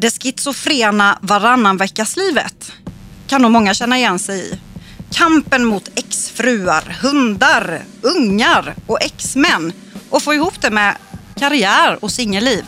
[0.00, 2.72] Det schizofrena varannan veckas-livet
[3.26, 4.58] kan nog många känna igen sig i.
[5.12, 9.72] Kampen mot exfruar, hundar, ungar och exmän
[10.10, 10.96] och få ihop det med
[11.36, 12.64] karriär och singelliv.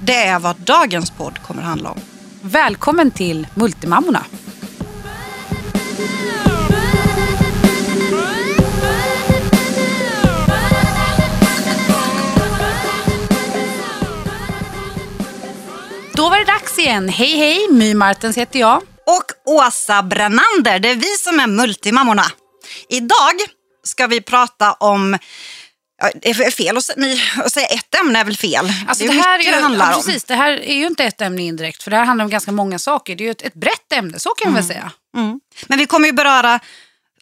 [0.00, 2.00] Det är vad dagens podd kommer att handla om.
[2.42, 4.24] Välkommen till Multimammorna.
[16.22, 17.08] Då var det dags igen.
[17.08, 18.82] Hej hej, My Martens heter jag.
[19.06, 22.24] Och Åsa Brännander, det är vi som är Multimammorna.
[22.88, 23.40] Idag
[23.84, 25.18] ska vi prata om
[26.14, 28.72] det är fel att säga ett ämne är väl fel.
[28.88, 30.02] Alltså det är det här är, det handlar ja, om.
[30.02, 32.52] precis, det här är ju inte ett ämne indirekt för det här handlar om ganska
[32.52, 33.16] många saker.
[33.16, 34.92] Det är ju ett, ett brett ämne, så kan man väl säga.
[35.16, 35.40] Mm.
[35.66, 36.60] Men vi kommer ju beröra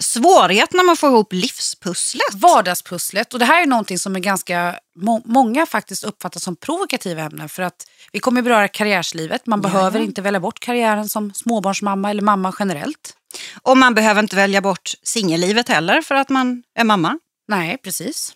[0.02, 2.34] svårigheterna med att få ihop livspusslet.
[2.34, 7.22] Vardagspusslet och det här är någonting som är ganska må, många faktiskt uppfattar som provokativa
[7.22, 9.46] ämnen för att vi kommer beröra karriärslivet.
[9.46, 13.16] Man behöver inte välja bort karriären som småbarnsmamma eller mamma generellt.
[13.62, 17.18] Och man behöver inte välja bort singellivet heller för att man är mamma.
[17.48, 18.34] Nej, precis.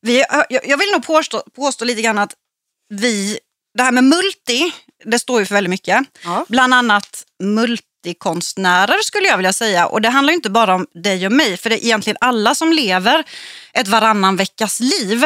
[0.00, 2.34] Vi, jag vill nog påstå, påstå lite grann att
[2.88, 3.38] vi,
[3.74, 4.72] det här med multi,
[5.04, 6.04] det står ju för väldigt mycket.
[6.24, 6.46] Ja.
[6.48, 7.24] Bland annat
[8.04, 9.86] multikonstnärer skulle jag vilja säga.
[9.86, 12.72] Och det handlar inte bara om dig och mig, för det är egentligen alla som
[12.72, 13.24] lever
[13.72, 15.24] ett varannan veckas liv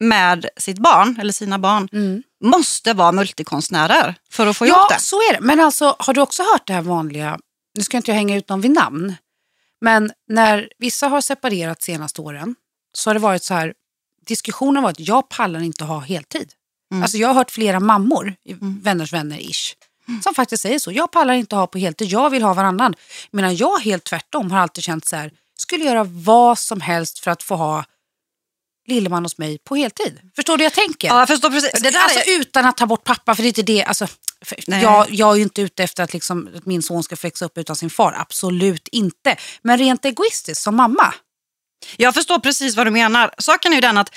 [0.00, 1.88] med sitt barn, eller sina barn,
[2.44, 4.86] måste vara multikonstnärer för att få ihop Mm.
[4.90, 5.02] Ja, det.
[5.02, 5.40] så är det.
[5.40, 7.38] Men alltså, har du också hört det här vanliga,
[7.78, 9.14] nu ska inte jag hänga ut någon vid namn,
[9.80, 12.54] men när vissa har separerat senaste åren
[12.92, 13.74] så har det varit så här,
[14.26, 16.52] diskussionen har varit jag pallar inte ha heltid.
[17.02, 18.34] Alltså jag har hört flera mammor,
[18.82, 19.74] vänners vänner ish,
[20.24, 20.92] som faktiskt säger så.
[20.92, 22.94] Jag pallar inte ha på heltid, jag vill ha varannan.
[23.30, 27.30] Medan jag helt tvärtom har alltid känt så här, skulle göra vad som helst för
[27.30, 27.84] att få ha
[28.86, 30.20] lilleman hos mig på heltid.
[30.36, 31.08] Förstår du jag tänker?
[31.08, 31.82] Ja, jag förstår precis.
[31.82, 33.84] Det där alltså är, utan att ta bort pappa, för det är inte det.
[33.84, 34.06] Alltså,
[34.66, 37.58] jag, jag är ju inte ute efter att, liksom, att min son ska växa upp
[37.58, 38.14] utan sin far.
[38.18, 39.36] Absolut inte.
[39.62, 41.14] Men rent egoistiskt som mamma.
[41.96, 43.34] jag förstår precis vad du menar.
[43.38, 44.14] Saken är ju den att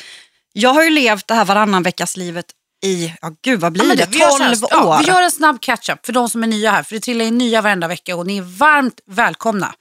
[0.54, 2.46] jag har ju levt det här varannan veckas livet
[2.82, 4.70] i, ja gud vad blir men det, vi gör så här, 12 år?
[4.72, 6.84] Ja, vi gör en snabb catch-up för de som är nya här.
[6.84, 9.74] För det trillar in nya varenda vecka och ni är varmt välkomna.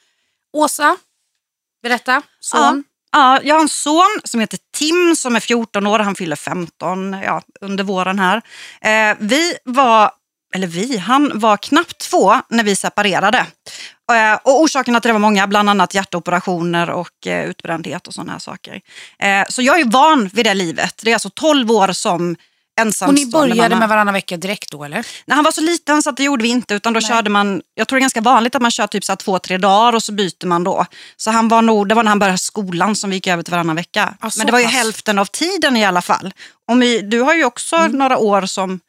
[0.53, 0.97] Åsa,
[1.82, 2.22] berätta.
[2.41, 2.84] Son.
[3.12, 5.98] Ja, jag har en son som heter Tim som är 14 år.
[5.98, 8.42] Han fyller 15 ja, under våren här.
[8.81, 10.10] Eh, vi var,
[10.54, 13.47] eller vi, han var knappt två när vi separerade.
[14.12, 18.32] Eh, och orsakerna till det var många, bland annat hjärtoperationer och eh, utbrändhet och sådana
[18.32, 18.80] här saker.
[19.19, 21.00] Eh, så jag är van vid det livet.
[21.04, 22.36] Det är alltså 12 år som
[23.09, 23.78] Och ni började mamma.
[23.81, 25.06] med varannan vecka direkt då eller?
[25.27, 27.62] När han var så liten så att det gjorde vi inte utan då körde man,
[27.75, 30.03] jag tror det är ganska vanligt att man kör typ så två, tre dagar och
[30.03, 30.87] så byter man då.
[31.16, 33.50] Så han var nog, det var när han började skolan som vi gick över till
[33.50, 34.15] varannan vecka.
[34.31, 34.75] Så Men det var ju pass.
[34.75, 36.33] hälften av tiden i alla fall.
[36.69, 37.93] Och my, du har ju också Mm.
[37.93, 38.81] några år som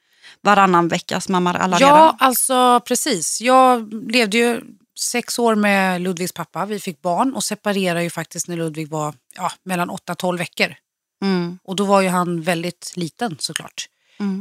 [0.41, 2.15] varannan veckas mamma alla Ja, redan.
[2.19, 3.41] alltså precis.
[3.41, 4.61] Jag levde ju
[4.99, 6.65] sex år med Ludvigs pappa.
[6.65, 10.75] Vi fick barn och separerade ju faktiskt när Ludvig var ja, mellan 8-12 veckor.
[11.21, 11.59] Mm.
[11.63, 13.89] Och då var ju han väldigt liten såklart.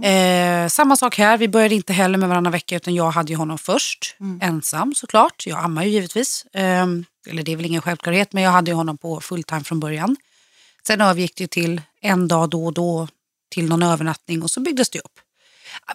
[0.02, 3.36] Eh, samma sak här, vi började inte heller med varannan vecka utan jag hade ju
[3.36, 4.16] honom först.
[4.40, 6.46] Ensam såklart, jag ammar ju givetvis.
[6.52, 6.86] Eh,
[7.28, 10.16] eller det är väl ingen självklarhet men jag hade ju honom på fulltime från början.
[10.86, 13.08] Sen övergick det till en dag då och då
[13.50, 15.20] till någon övernattning och så byggdes det upp.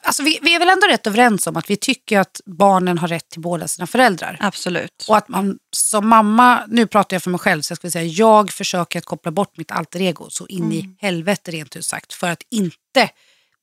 [0.02, 3.08] Alltså vi, vi är väl ändå rätt överens om att vi tycker att barnen har
[3.08, 4.38] rätt till båda sina föräldrar.
[4.40, 5.06] Absolut.
[5.08, 8.06] Och att man som mamma, nu pratar jag för mig själv, så jag ska säga
[8.06, 12.14] jag försöker att koppla bort mitt alter ego så in i helvete rent ut sagt.
[12.14, 13.10] För att inte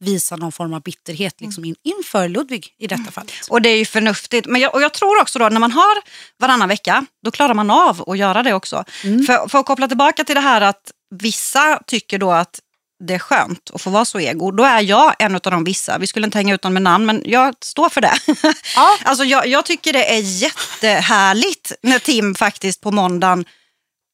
[0.00, 3.32] visa någon form av bitterhet liksom in, inför Ludvig i detta fallet.
[3.48, 4.46] Och det är ju förnuftigt.
[4.46, 6.02] Men jag, och jag tror också då när man har
[6.38, 8.84] varannan vecka, då klarar man av att göra det också.
[9.04, 9.22] Mm.
[9.22, 12.60] För, för att koppla tillbaka till det här att vissa tycker då att
[13.00, 14.50] det är skönt att få vara så ego.
[14.50, 15.98] Då är jag en av de vissa.
[15.98, 18.14] Vi skulle inte hänga ut någon med namn, men jag står för det.
[18.76, 18.96] Ja.
[19.04, 23.44] alltså jag, jag tycker det är jättehärligt när Tim faktiskt på måndagen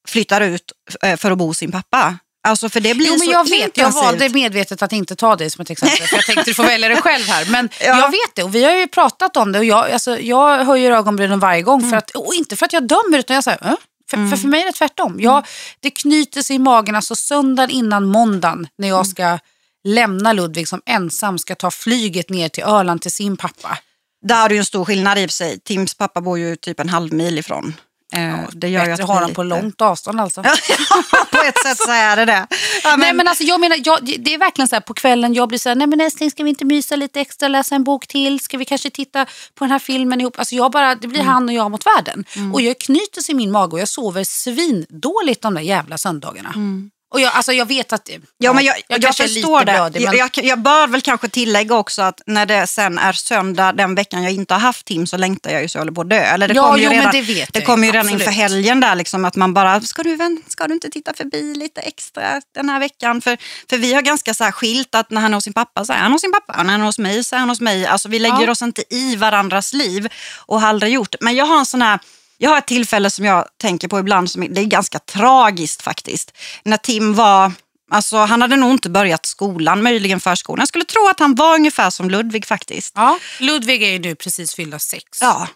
[0.09, 2.19] flyttar ut eh, för att bo hos sin pappa.
[2.49, 4.05] Alltså för det blir Jo, men så jag vet, jag intensivt.
[4.05, 6.07] valde medvetet att inte ta dig som ett exempel.
[6.07, 7.47] För jag tänkte du får välja det själv här.
[7.51, 7.87] Men Ja.
[7.87, 9.59] jag vet det och vi har ju pratat om det.
[9.59, 11.79] Och jag, alltså, jag höjer ögonbrynen varje gång.
[11.79, 11.91] Mm.
[11.91, 13.75] För att, och inte för att jag dömer utan jag säger, äh?
[14.11, 15.21] För, för, för mig är det tvärtom.
[15.21, 15.47] Jag,
[15.81, 18.97] det knyter sig i magen alltså söndagen innan måndagen när Mm.
[18.97, 19.39] jag ska
[19.85, 23.79] lämna Ludvig som ensam ska ta flyget ner till Öland till sin pappa.
[24.27, 25.61] Där har du ju en stor skillnad i och för sig.
[25.61, 27.75] Tims pappa bor ju typ en halv mil ifrån.
[28.15, 30.43] Eh, det gör Bättre att ha dem på långt avstånd alltså.
[31.31, 32.47] på ett sätt så är det det.
[32.83, 35.35] Ja, men, Nej men alltså jag menar, jag, det är verkligen så här på kvällen
[35.35, 37.85] jag blir så här, nej men älskling ska vi inte mysa lite extra, läsa en
[37.85, 39.25] bok till, ska vi kanske titta
[39.55, 40.39] på den här filmen ihop?
[40.39, 41.33] Alltså jag bara, det blir Mm.
[41.33, 42.25] han och jag mot världen.
[42.55, 46.53] Och jag knyter sig i min mage och jag sover svindåligt de där jävla söndagarna.
[46.55, 46.91] Mm.
[47.15, 48.11] Och jag, alltså jag vet att...
[48.39, 49.65] Ja, men jag, jag, är förstår det.
[49.73, 50.19] blödig, Jag, men...
[50.19, 54.23] jag, jag bör väl kanske tillägga också att när det sen är söndag den veckan
[54.23, 56.17] jag inte har haft Tim så längtar jag ju så jag håller på att dö.
[56.17, 58.81] Eller det Ja, kommer ju jo, redan, det vet jag, kommer ju redan inför helgen
[58.81, 60.19] där liksom att man bara, ska du,
[60.49, 63.21] ska du inte titta förbi lite extra den här veckan?
[63.21, 63.39] För,
[63.71, 65.93] för vi har ganska så här skilt att när han är hos sin pappa så
[65.93, 67.61] är han hos sin pappa, och när han är hos mig så är han hos
[67.61, 67.87] mig.
[67.87, 68.51] Alltså vi lägger Ja.
[68.51, 70.09] oss inte i varandras liv
[70.47, 71.15] och har aldrig gjort.
[71.21, 71.99] Men jag har en sån här
[72.39, 76.33] jag har ett tillfälle som jag tänker på ibland, som det är ganska tragiskt faktiskt.
[76.63, 77.53] När Tim var,
[77.91, 80.61] alltså han hade nog inte börjat skolan, möjligen förskolan.
[80.61, 82.93] Jag skulle tro att han var ungefär som Ludvig faktiskt.
[82.97, 85.05] Ja, Ludvig är ju nu precis fyllda sex.
[85.21, 85.49] Ja.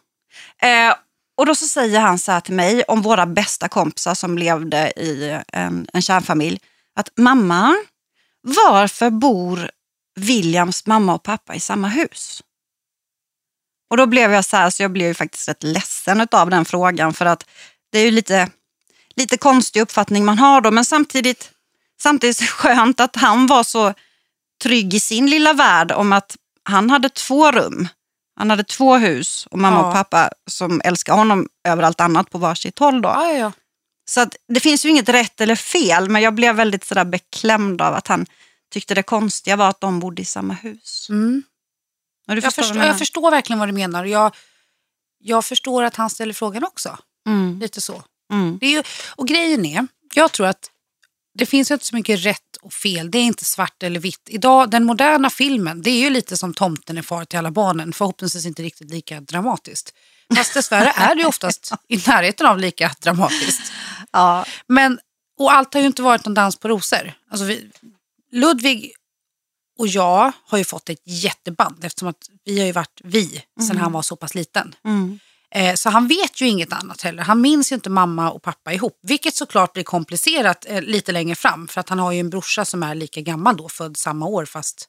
[0.62, 0.94] Eh,
[1.36, 4.92] och då så säger han så här till mig om våra bästa kompisar som levde
[4.96, 6.58] i en, en kärnfamilj.
[6.96, 7.76] Att mamma,
[8.42, 9.70] varför bor
[10.16, 12.42] Williams mamma och pappa i samma hus?
[13.90, 16.64] Och då blev jag så här, så jag blev ju faktiskt rätt ledsen av den
[16.64, 17.46] frågan för att
[17.92, 18.48] det är ju lite,
[19.16, 21.50] lite konstig uppfattning man har då men samtidigt,
[22.02, 23.94] samtidigt skönt att han var så
[24.62, 27.88] trygg i sin lilla värld om att han hade två rum.
[28.36, 29.86] Han hade två hus och mamma Ja.
[29.88, 33.02] och pappa som älskar honom över allt annat på varsitt håll.
[33.02, 33.08] Då.
[33.08, 33.52] Ja, ja.
[34.08, 37.82] Så att det finns ju inget rätt eller fel men jag blev väldigt sådär beklämd
[37.82, 38.26] av att han
[38.72, 41.06] tyckte det konstiga var att de bodde i samma hus.
[41.10, 41.42] Mm.
[42.30, 44.04] Och du Jag, förstår jag förstår verkligen vad du menar.
[44.04, 44.34] Jag,
[45.18, 46.98] jag förstår att han ställer frågan också.
[47.28, 48.02] Mm, Lite så.
[48.32, 48.82] mm, Det är ju,
[49.16, 50.70] och grejen är, jag tror att
[51.38, 53.10] det finns inte så mycket rätt och fel.
[53.10, 54.20] Det är inte svart eller vitt.
[54.26, 57.92] Idag, den moderna filmen, det är ju lite som tomten är far till alla barnen.
[57.92, 59.94] Förhoppningsvis inte riktigt lika dramatiskt.
[60.36, 63.72] Fast dessvärre är det ju oftast i närheten av lika dramatiskt.
[64.12, 64.44] ja.
[64.66, 64.98] Men,
[65.38, 67.12] och allt har ju inte varit någon dans på rosor.
[67.30, 67.70] Alltså vi,
[68.32, 68.92] Ludvig
[69.80, 73.76] och jag har ju fått ett jätteband eftersom att vi har ju varit vi sedan
[73.76, 74.74] han var så pass liten.
[74.84, 75.18] Mm.
[75.54, 77.22] Eh, så han vet ju inget annat heller.
[77.22, 78.98] Han minns ju inte mamma och pappa ihop.
[79.02, 81.68] Vilket såklart blir komplicerat eh, lite längre fram.
[81.68, 84.44] För att han har ju en brorsa som är lika gammal då, född samma år
[84.44, 84.88] fast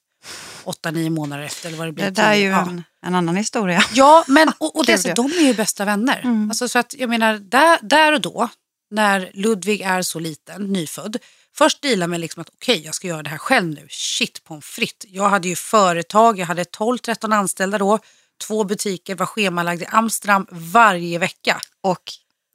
[0.63, 1.67] 8-9 månader efter.
[1.67, 2.05] Eller vad det blir.
[2.05, 2.61] Det där är ju Ja.
[2.61, 3.83] en, en annan historia.
[3.93, 5.13] Ja, men och, och ju.
[5.13, 6.47] de är ju bästa vänner.
[6.49, 8.49] Alltså, så att, jag menar, där, där och då,
[8.91, 11.17] när Ludvig är så liten, nyfödd,
[11.57, 13.87] först deala med liksom att okej, jag ska göra det här själv nu.
[13.89, 15.09] Shit pommes frites.
[15.11, 17.99] Jag hade ju företag, jag hade 12-13 anställda då,
[18.47, 21.61] två butiker, var schemalagd i Amsterdam varje vecka.
[21.81, 22.01] Och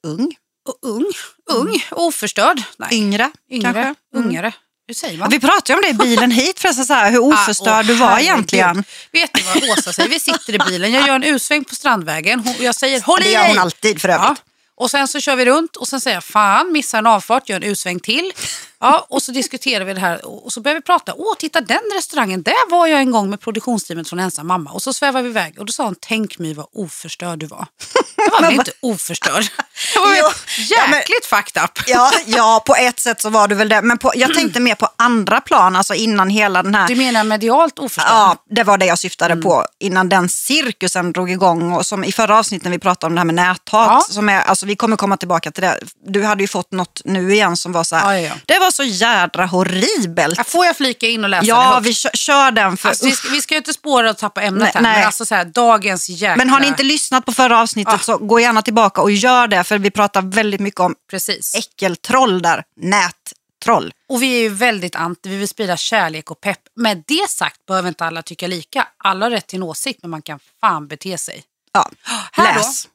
[0.02, 0.36] ung,
[0.68, 1.12] Och ung,
[1.50, 2.62] ung, oförstörd.
[2.76, 3.80] Nej, yngre, yngre, kanske.
[3.80, 3.94] Mm.
[4.28, 4.52] ungare.
[4.88, 5.30] Hur säger man?
[5.30, 7.94] Vi pratade om det i bilen hit förresten, så här, hur oförstörd Ah, åh, du
[7.94, 8.24] var herregud.
[8.28, 8.84] egentligen.
[9.12, 10.08] Vet ni vad Åsa säger?
[10.10, 13.20] Vi sitter i bilen, jag gör en U-sväng på Strandvägen hon, och jag säger håll
[13.22, 13.48] Det i gör dig!
[13.48, 14.24] hon alltid för övrigt.
[14.28, 14.36] Ja.
[14.76, 17.56] Och sen så kör vi runt och sen säger jag fan, missar en avfart, gör
[17.56, 18.32] en U-sväng till.
[18.78, 21.14] Ja, och så diskuterar vi det här och så börjar vi prata.
[21.16, 24.70] Åh, titta den restaurangen, där var jag en gång med produktionsteamet från Ensam mamma.
[24.70, 27.66] Och så svävar vi iväg och då sa hon, tänk mig vad oförstörd du var.
[28.26, 29.44] Jag var väl inte oförstörd.
[29.94, 30.28] Jag var Jo,
[30.68, 31.70] ja, men- jäkligt fucked up.
[31.86, 33.82] Ja, ja, på ett sätt så var du väl det.
[33.82, 36.88] Men på, jag tänkte mer på andra plan, alltså innan hela den här...
[36.88, 38.04] Du menar medialt oförstörd?
[38.08, 39.42] Ja, det var det jag syftade Mm.
[39.44, 41.72] på innan den cirkusen drog igång.
[41.72, 43.58] Och som i förra avsnittet när vi pratade om det här med näthat.
[43.88, 44.04] Ja.
[44.10, 45.78] Som är, alltså, vi kommer komma tillbaka till det.
[46.06, 48.14] Du hade ju fått något nu igen som var så här.
[48.18, 48.32] Ja.
[48.46, 50.48] Det var så jädra horribelt.
[50.48, 51.86] Får jag flika in och läsa det Ja, högt?
[51.86, 52.76] vi kör, kör den.
[52.76, 54.96] För, Alltså, vi, ska, vi ska ju inte spåra och tappa ämnet Nej, här, nej.
[54.98, 56.36] men alltså så här, dagens jäkla...
[56.36, 57.98] men har ni inte lyssnat på förra avsnittet Ah.
[57.98, 59.64] så gå gärna tillbaka och gör det.
[59.64, 61.54] För vi pratar väldigt mycket om Precis.
[61.54, 62.64] äckeltroll där.
[62.76, 63.92] Nättroll.
[64.08, 66.60] Och vi är ju väldigt anti, vi vill sprida kärlek och pepp.
[66.76, 68.88] Med det sagt behöver inte alla tycka lika.
[68.96, 71.44] Alla har rätt till en åsikt, men man kan fan bete sig.
[71.72, 71.90] Ja,
[72.32, 72.58] Här då.
[72.60, 72.88] läs.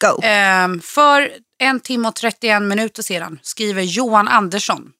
[0.00, 0.20] Go.
[0.22, 4.92] Ehm, för en timme och 31 minuter sedan skriver Johan Andersson.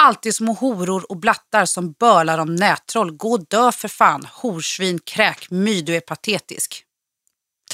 [0.00, 3.12] Alltid små horor och blattar som bölar om nättroll.
[3.12, 4.26] Gå och dö för fan.
[4.32, 6.82] Horsvin, kräk, my, du är patetisk.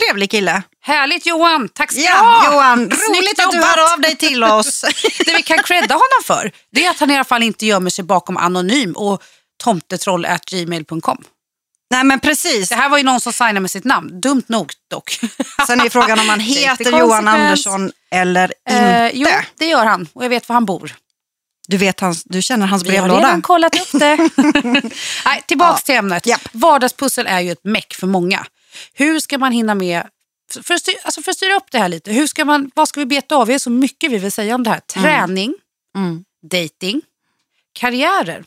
[0.07, 0.63] Trevlig kille.
[0.85, 2.53] Härligt Johan, tack ska du Ja, ha!
[2.55, 4.81] Johan, Snyggt roligt att du hör av dig till oss.
[5.27, 7.91] Det vi kan credda honom för det är att han i alla fall inte gömmer
[7.91, 9.23] sig bakom anonym och
[9.65, 11.25] tomtetroll.gmail.com.
[11.91, 12.69] Nej men precis.
[12.69, 14.21] Det här var ju någon som signade med sitt namn.
[14.21, 15.21] Dumt nog dock.
[15.67, 17.29] Sen är frågan om han heter Johan.
[17.29, 19.45] Andersson eller Eh, jo, inte.
[19.59, 20.93] det gör han och jag vet var han bor.
[21.69, 23.27] Du, vet hans, du känner hans Vi har brevlåda?
[23.27, 24.17] redan kollat upp det.
[25.25, 25.87] Nej, tillbaks Ja.
[25.87, 26.27] till ämnet.
[26.27, 26.49] Japp.
[26.53, 28.47] Vardagspussel är ju ett meck för många.
[28.93, 30.03] Hur ska man hinna med
[30.63, 32.89] för- att, styra, alltså för att styra upp det här lite, hur ska man, vad
[32.89, 33.47] ska vi beta av?
[33.47, 34.81] Vi har så mycket vi vill säga om det här.
[34.81, 35.55] Träning,
[35.97, 36.25] Mm.
[36.51, 37.03] dating,
[37.73, 38.45] karriärer.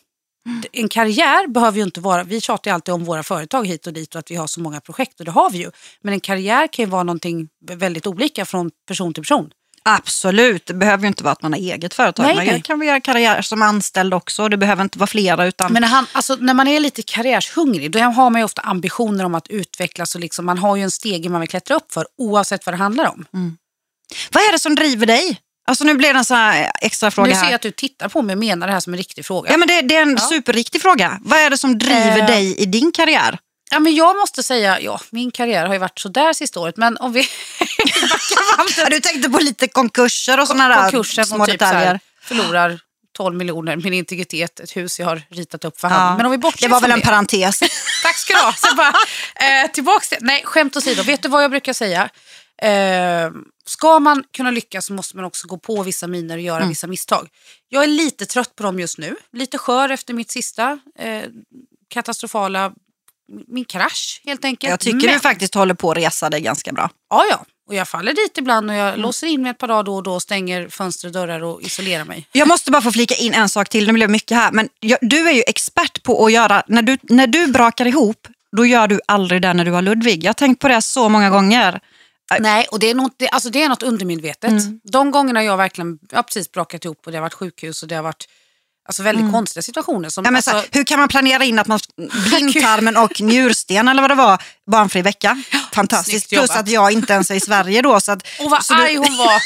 [0.72, 3.94] En karriär behöver ju inte vara, vi tjatar ju alltid om våra företag hit och
[3.94, 5.72] dit och att vi har så många projekt och det har vi ju.
[6.02, 9.52] Men en karriär kan ju vara någonting väldigt olika från person till person.
[9.90, 12.24] Absolut, det behöver ju inte vara att man har eget företag.
[12.26, 12.62] Nej, man nej.
[12.62, 14.50] kan göra karriär som anställd också.
[14.50, 15.46] Det behöver inte vara flera.
[15.46, 15.74] Utan...
[15.74, 19.24] Men när, han, alltså, när man är lite karriärshungrig då har man ju ofta ambitioner
[19.26, 22.08] om att utvecklas och liksom, man har ju en stege man vill klättra upp för
[22.18, 23.26] oavsett vad det handlar om.
[24.32, 25.40] Vad är det som driver dig?
[25.68, 28.10] Alltså nu blir det en sån här extra fråga Nu ser jag att du tittar
[28.10, 29.52] på mig och menar det här som en riktig fråga.
[29.52, 30.28] Ja, men det, det är en Ja.
[30.30, 31.20] superriktig fråga.
[31.22, 32.26] Vad är det som driver Eh.
[32.28, 33.38] dig i din karriär?
[33.72, 36.98] Ja, men jag måste säga, ja, min karriär har ju varit sådär sista året, men
[36.98, 37.28] om vi.
[38.78, 41.86] Ja, du tänkte på lite konkurser och sådana där konkursen små typ detaljer.
[41.86, 42.80] här, förlorar
[43.18, 45.94] 12 miljoner, min integritet, ett hus jag har ritat upp för Ja.
[45.94, 46.18] hand.
[46.18, 47.60] Men om vi bortser det var väl en parentes.
[48.04, 48.54] Tack ska du ha.
[48.54, 48.94] Så bara,
[49.36, 52.10] eh, tillbaks till, nej, skämt åsido, vet du vad jag brukar säga?
[52.62, 53.32] Eh,
[53.66, 56.70] ska man kunna lyckas så måste man också gå på vissa miner och göra Mm.
[56.70, 57.28] vissa misstag.
[57.70, 59.16] Jag är lite trött på dem just nu.
[59.34, 61.24] Lite skör efter mitt sista eh,
[61.90, 62.72] katastrofala,
[63.48, 64.70] min krasch helt enkelt.
[64.72, 66.90] Jag tycker Men- du faktiskt håller på att resa dig ganska bra.
[67.10, 67.46] Ja, ja.
[67.68, 69.02] Och jag faller dit ibland och jag Mm.
[69.02, 72.06] låser in mig ett par dagar då och då, stänger fönster och dörrar och isolerar
[72.06, 72.28] mig.
[72.32, 74.52] Jag måste bara få flika in en sak till, nu blev mycket här.
[74.52, 78.28] Men jag, du är ju expert på att göra, när du, när du brakar ihop,
[78.58, 80.24] då gör du aldrig det när du har Ludvig.
[80.24, 81.80] Jag har tänkt på det så många gånger.
[82.40, 84.52] Nej, och det är något, det, alltså det är något undermedvetet.
[84.52, 84.80] Mm.
[84.84, 87.90] De gångerna jag verkligen jag har precis brakat ihop och det har varit sjukhus och
[87.90, 88.28] det har varit
[88.86, 90.10] alltså, väldigt konstiga situationer.
[90.10, 90.28] Som, Mm.
[90.28, 91.80] Ja, men så alltså, här, hur kan man planera in att man
[92.30, 95.44] blindtarmen och njursten eller vad det var, barnfri vecka?
[95.74, 96.30] Fantastiskt.
[96.30, 98.00] Plus att jag inte ens är i Sverige då.
[98.00, 99.42] Så att, och vad så du- arg hon var.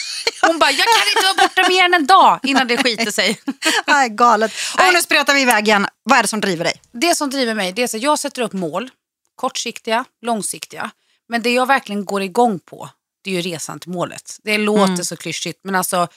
[0.48, 3.40] Hon bara, jag kan inte vara borta mer än en dag innan det skiter sig.
[3.88, 4.52] Nej, galet.
[4.74, 4.94] Och Nej.
[4.94, 5.88] nu spretar vi iväg igen.
[6.04, 6.82] Vad är det som driver dig?
[6.92, 8.90] Det som driver mig det är att jag sätter upp mål.
[9.36, 10.92] Kortsiktiga, långsiktiga.
[11.30, 12.90] Men det jag verkligen går igång på
[13.24, 14.38] det är ju resan till målet.
[14.44, 15.04] Det låter Mm.
[15.06, 16.08] så klyschigt men alltså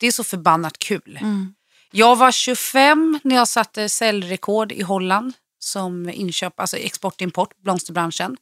[0.00, 1.18] det är så förbannat kul.
[1.90, 8.36] Jag var 25 när jag satte säljrekord i Holland som inköp, alltså export-import, blomsterbranschen.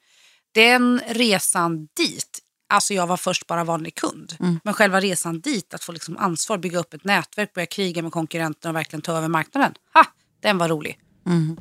[0.54, 2.38] Den resan dit,
[2.68, 4.36] alltså jag var först bara vanlig kund.
[4.40, 4.60] Mm.
[4.64, 8.12] Men själva resan dit, att få liksom ansvar, bygga upp ett nätverk, börja kriga med
[8.12, 9.74] konkurrenterna och verkligen ta över marknaden.
[9.94, 10.04] Ha,
[10.40, 10.98] den var rolig.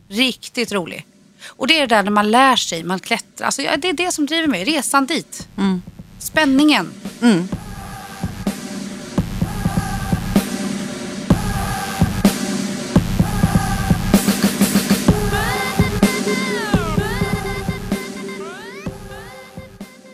[0.08, 1.06] Riktigt rolig.
[1.46, 3.46] Och det är det där när man lär sig, man klättrar.
[3.46, 5.48] Alltså, det är det som driver mig, resan dit.
[6.20, 6.94] Spänningen.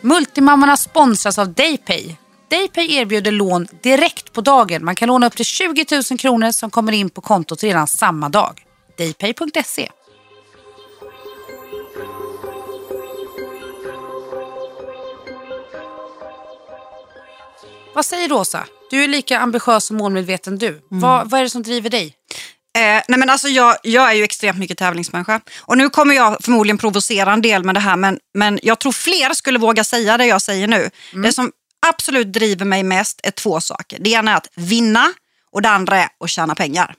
[0.04, 2.16] Multimammorna sponsras av Daypay.
[2.50, 4.84] Daypay erbjuder lån direkt på dagen.
[4.84, 8.28] Man kan låna upp till 20 000 kronor som kommer in på kontot redan samma
[8.28, 8.62] dag.
[8.98, 9.90] Daypay.se.
[17.94, 18.66] Vad säger du Åsa?
[18.90, 20.82] Du är lika ambitiös och målmedveten du.
[20.88, 22.14] Vad, vad är det som driver dig?
[22.76, 25.40] Eh, nej men alltså jag, jag är ju extremt mycket tävlingsmänniska.
[25.60, 28.92] Och nu kommer jag förmodligen provocera en del med det här, men, men jag tror
[28.92, 30.90] fler skulle våga säga det jag säger nu.
[31.22, 31.52] Det som
[31.86, 33.98] absolut driver mig mest är två saker.
[34.00, 35.12] Det ena är att vinna
[35.52, 36.94] och det andra är att tjäna pengar.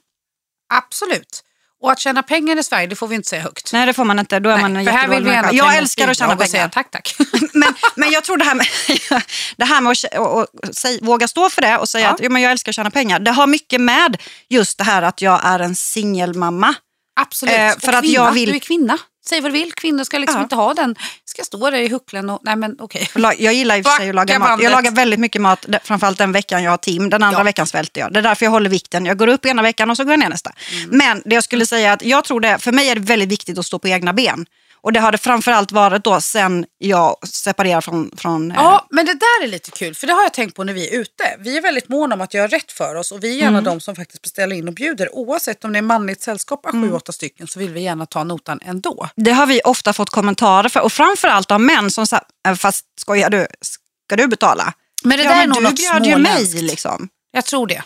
[0.74, 1.42] Absolut.
[1.86, 3.72] Och att tjäna pengar i Sverige, det får vi inte säga högt.
[3.72, 4.38] Nej, det får man inte.
[4.40, 6.68] Då är man en här vill vi ta Jag älskar att tjäna och säga pengar.
[6.68, 7.16] tack, tack.
[7.54, 8.66] men, men jag tror det här med,
[9.56, 12.10] det här med att och, och, säg, våga stå för det och säga Ja.
[12.10, 13.18] att jo, men jag älskar att tjäna pengar.
[13.20, 14.16] Det har mycket med
[14.48, 16.74] just det här att jag är en singelmamma.
[17.20, 17.54] Absolut.
[17.54, 18.98] Eh, Och för att kvinna, jag vill- Du är kvinna.
[19.28, 19.72] Säg vad du vill.
[19.72, 20.42] Kvinnor ska liksom Ja.
[20.42, 20.94] inte ha den.
[21.24, 22.40] Ska stå där i hucklen och...
[22.42, 23.08] Nej men okej.
[23.14, 24.62] La- Jag gillar i och för sig att laga mat.
[24.62, 27.10] Jag lagar väldigt mycket mat, framförallt den veckan jag har team.
[27.10, 27.44] Den andra Ja.
[27.44, 28.12] veckan svälter jag.
[28.12, 29.06] Det är därför jag håller vikten.
[29.06, 30.52] Jag går upp ena veckan och så går jag ner nästa.
[30.72, 30.98] Mm.
[30.98, 33.28] Men det jag skulle säga är att jag tror det, för mig är det väldigt
[33.28, 34.46] viktigt att stå på egna ben.
[34.80, 38.10] Och det har det framförallt varit då sen jag separerade från...
[38.16, 39.94] från eh, Ja, men det där är lite kul.
[39.94, 41.36] För det har jag tänkt på när vi är ute.
[41.38, 43.12] Vi är väldigt måna om att göra rätt för oss.
[43.12, 43.54] Och vi är Mm.
[43.54, 45.14] gärna de som faktiskt beställer in och bjuder.
[45.14, 46.88] Oavsett om det är manligt sällskap av Mm.
[46.90, 49.08] sju, åtta stycken så vill vi gärna ta notan ändå.
[49.16, 50.80] Det har vi ofta fått kommentarer för.
[50.80, 54.72] Och framförallt av män som säger, "Äh, fast skojar du, ska du betala?
[55.04, 57.08] Men det ja, där är men nog du något bjöd ju mig liksom.
[57.30, 57.82] Jag tror det.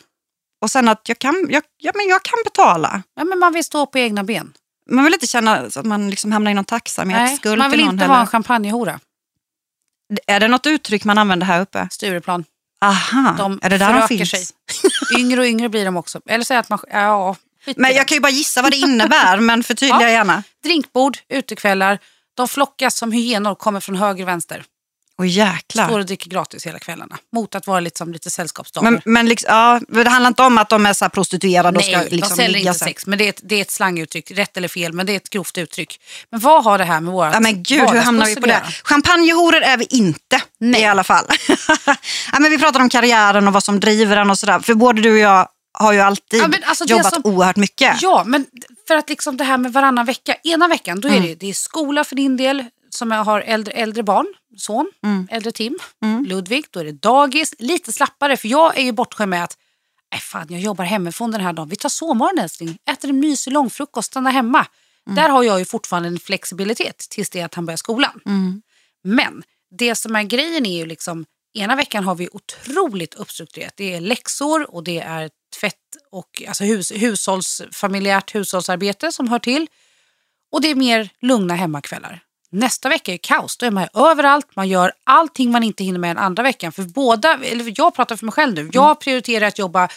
[0.62, 3.02] Och sen att jag kan, jag, ja, men jag kan betala.
[3.16, 4.52] Ja, men man vill stå på egna ben.
[4.90, 8.06] Man vill inte känna så att man liksom hamnar i någon tacksamhetsskuld man vill inte
[8.06, 9.00] vara en champagnehora.
[10.26, 11.88] Är det något uttryck man använder här uppe?
[11.90, 12.44] Stureplan.
[12.85, 14.30] Aha, De är det där de finns?
[14.30, 14.44] sig.
[15.18, 16.20] Yngre och yngre blir de också.
[16.28, 16.78] Eller säga att man...
[16.90, 17.37] Ja,
[17.76, 20.11] Men jag kan ju bara gissa vad det innebär, men förtydliga Ja.
[20.11, 20.42] gärna.
[20.62, 21.99] Drinkbord, utekvällar.
[22.35, 24.64] De flockas som hyenor, kommer från höger och vänster.
[25.21, 25.87] Åh jäklar.
[25.87, 27.19] Står och dricker gratis hela kvällarna.
[27.33, 28.91] Mot att vara lite som lite sällskapsdamer.
[28.91, 31.93] Men, men liksom, ja, det handlar inte om att de är så prostituerade och Nej,
[31.95, 32.89] ska liksom de säljer inte sen.
[32.89, 33.07] sex.
[33.07, 34.31] Men det är, ett, det är ett slanguttryck.
[34.31, 36.00] Rätt eller fel, men det är ett grovt uttryck.
[36.31, 38.62] Men vad har det här med våra Ja, men gud, hur hamnar vi på det?
[38.85, 40.81] Champagnehoror är vi inte Nej.
[40.81, 41.25] i alla fall.
[42.33, 44.59] ja, men vi pratar om karriären och vad som driver den och sådär.
[44.61, 45.49] För både du och jag
[45.79, 48.03] har ju alltid Ja, alltså jobbat som- oerhört mycket.
[48.03, 48.47] Ja, men
[48.89, 50.35] för att liksom det här med varannan vecka.
[50.45, 51.27] Ena veckan då är Mm.
[51.29, 55.28] det, det är skola för din del, som jag har äldre, äldre barn, son, Mm.
[55.30, 55.78] äldre Tim,
[56.26, 56.64] Ludvig.
[56.70, 59.56] Då är det dagis, lite slappare för jag är ju bortskämd med att
[60.12, 61.68] Nej, fan, jag jobbar hemifrån den här dagen.
[61.68, 62.78] Vi tar sovmorgon älskling.
[62.90, 64.66] Äter en mysig långfrukost, stannar hemma.
[65.06, 65.16] Mm.
[65.16, 68.20] Där har jag ju fortfarande en flexibilitet tills det att han börjar skolan.
[68.26, 68.62] Mm.
[69.04, 69.42] Men
[69.78, 73.73] det som är grejen är ju liksom ena veckan har vi otroligt uppstrukturerat.
[73.76, 75.30] Det är läxor och det är
[75.61, 75.75] tvätt
[76.11, 79.66] och alltså hus, hushålls, familjärt hushållsarbete som hör till.
[80.52, 82.23] Och det är mer lugna hemmakvällar.
[82.52, 83.57] Nästa vecka är kaos.
[83.57, 86.73] Då är man överallt, man gör allting man inte hinner med den andra veckan.
[86.73, 89.88] För båda, eller jag pratar för mig själv nu, jag prioriterar att jobba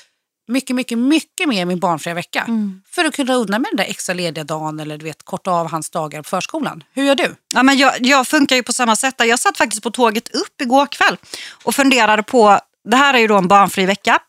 [0.48, 2.48] mycket, mycket, mycket mer min barnfria vecka.
[2.90, 5.72] För att kunna unna mig den där extra lediga dagen eller du vet, korta av
[5.72, 6.84] hans dagar på förskolan.
[6.94, 7.36] Hur gör du?
[7.54, 9.16] Ja, men jag, jag funkar ju på samma sätt.
[9.18, 11.18] Jag satt faktiskt på tåget upp igår kväll
[11.64, 14.20] och funderade på, det här är ju då en barnfri vecka,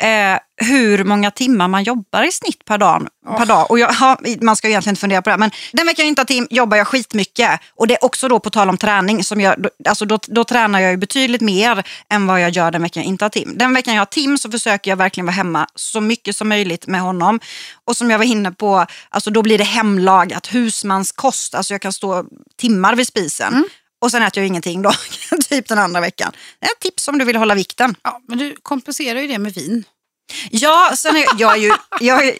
[0.00, 3.08] eh, hur många timmar man jobbar i snitt per dag.
[3.36, 3.70] Per dag.
[3.70, 6.08] Och jag, ja, man ska ju egentligen inte fundera på det, men den veckan jag
[6.08, 7.60] inte har tim jobbar jag skitmycket.
[7.74, 10.80] Och det är också då på tal om träning, som jag, alltså då, då tränar
[10.80, 13.58] jag ju betydligt mer än vad jag gör den veckan jag inte har tim.
[13.58, 16.86] Den veckan jag har tim så försöker jag verkligen vara hemma så mycket som möjligt
[16.86, 17.40] med honom.
[17.84, 21.54] Och som jag var inne på, alltså då blir det hemlagat, husmanskost.
[21.54, 22.24] Alltså jag kan stå
[22.56, 23.68] timmar vid spisen.
[23.98, 24.92] Och sen äter jag ingenting då,
[25.48, 26.32] typ den andra veckan.
[26.60, 27.94] Det är ett tips om du vill hålla vikten.
[28.02, 29.84] Ja, men du kompenserar ju det med vin.
[30.50, 31.72] Ja, sen är jag, är ju...
[32.00, 32.38] Jag är,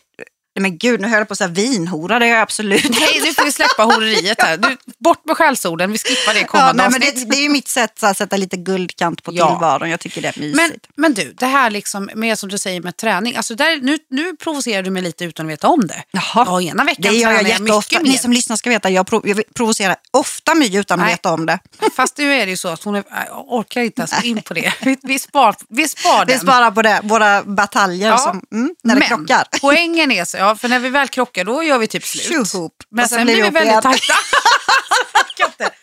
[0.56, 3.20] nej men gud, nu höll jag på att säga vinhora, det är jag absolut Nej,
[3.24, 4.56] nu får vi släppa horeriet här.
[4.56, 7.48] Du, bort med skällsorden, vi skippar det Ja, kommande nej, men det, det är ju
[7.48, 9.46] mitt sätt att sätta lite guldkant på Ja.
[9.50, 9.90] tillvaron.
[9.90, 10.56] Jag tycker det är mysigt.
[10.56, 13.36] Men, men du, det här liksom med som du säger med träning.
[13.36, 16.02] Alltså där, nu, nu provocerar du mig lite utan att veta om det.
[16.10, 16.44] Jaha.
[16.46, 17.98] Ja, ena veckan det gör jag tränar jätteofta.
[18.02, 21.14] Ni som lyssnar ska veta, jag, prov, jag provocerar ofta My utan att Nej.
[21.14, 21.58] veta om det.
[21.96, 24.42] Fast nu är det ju så att hon är, jag orkar inte ens gå in
[24.42, 24.72] på det.
[24.80, 26.40] Vi, vi, spar, vi spar Vi den.
[26.40, 29.44] sparar på det, våra bataljer Ja, som, mm, när det Men krockar.
[29.60, 32.48] poängen är så, ja, för när vi väl krockar då gör vi typ slut.
[32.48, 32.82] Tjohop.
[32.90, 34.14] Men Och sen, blir vi väldigt tajta.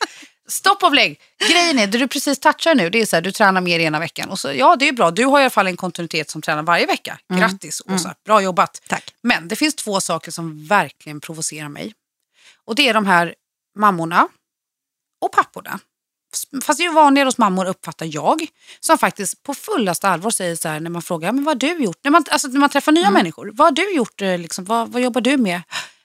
[0.47, 1.19] Stopp och belägg.
[1.49, 3.99] Grejen är, det du precis touchar nu, det är så här, du tränar mer ena
[3.99, 4.29] veckan.
[4.29, 5.11] Och så, ja, det är bra.
[5.11, 7.19] Du har i alla fall en kontinuitet som tränar varje vecka.
[7.39, 8.81] Grattis Åsa, bra jobbat.
[8.87, 9.13] Tack.
[9.23, 11.93] Men det finns två saker som verkligen provocerar mig.
[12.65, 13.35] Och det är de här
[13.79, 14.27] mammorna
[15.21, 15.79] och papporna.
[16.63, 18.47] Fast det är ju vanligare hos mammor uppfattar jag.
[18.79, 21.83] Som faktiskt på fullaste allvar säger så här när man frågar, men vad har du
[21.83, 21.97] gjort?
[22.03, 24.21] När man, alltså, när man träffar nya människor, vad har du gjort?
[24.21, 25.61] eh, Liksom, vad, vad jobbar du med?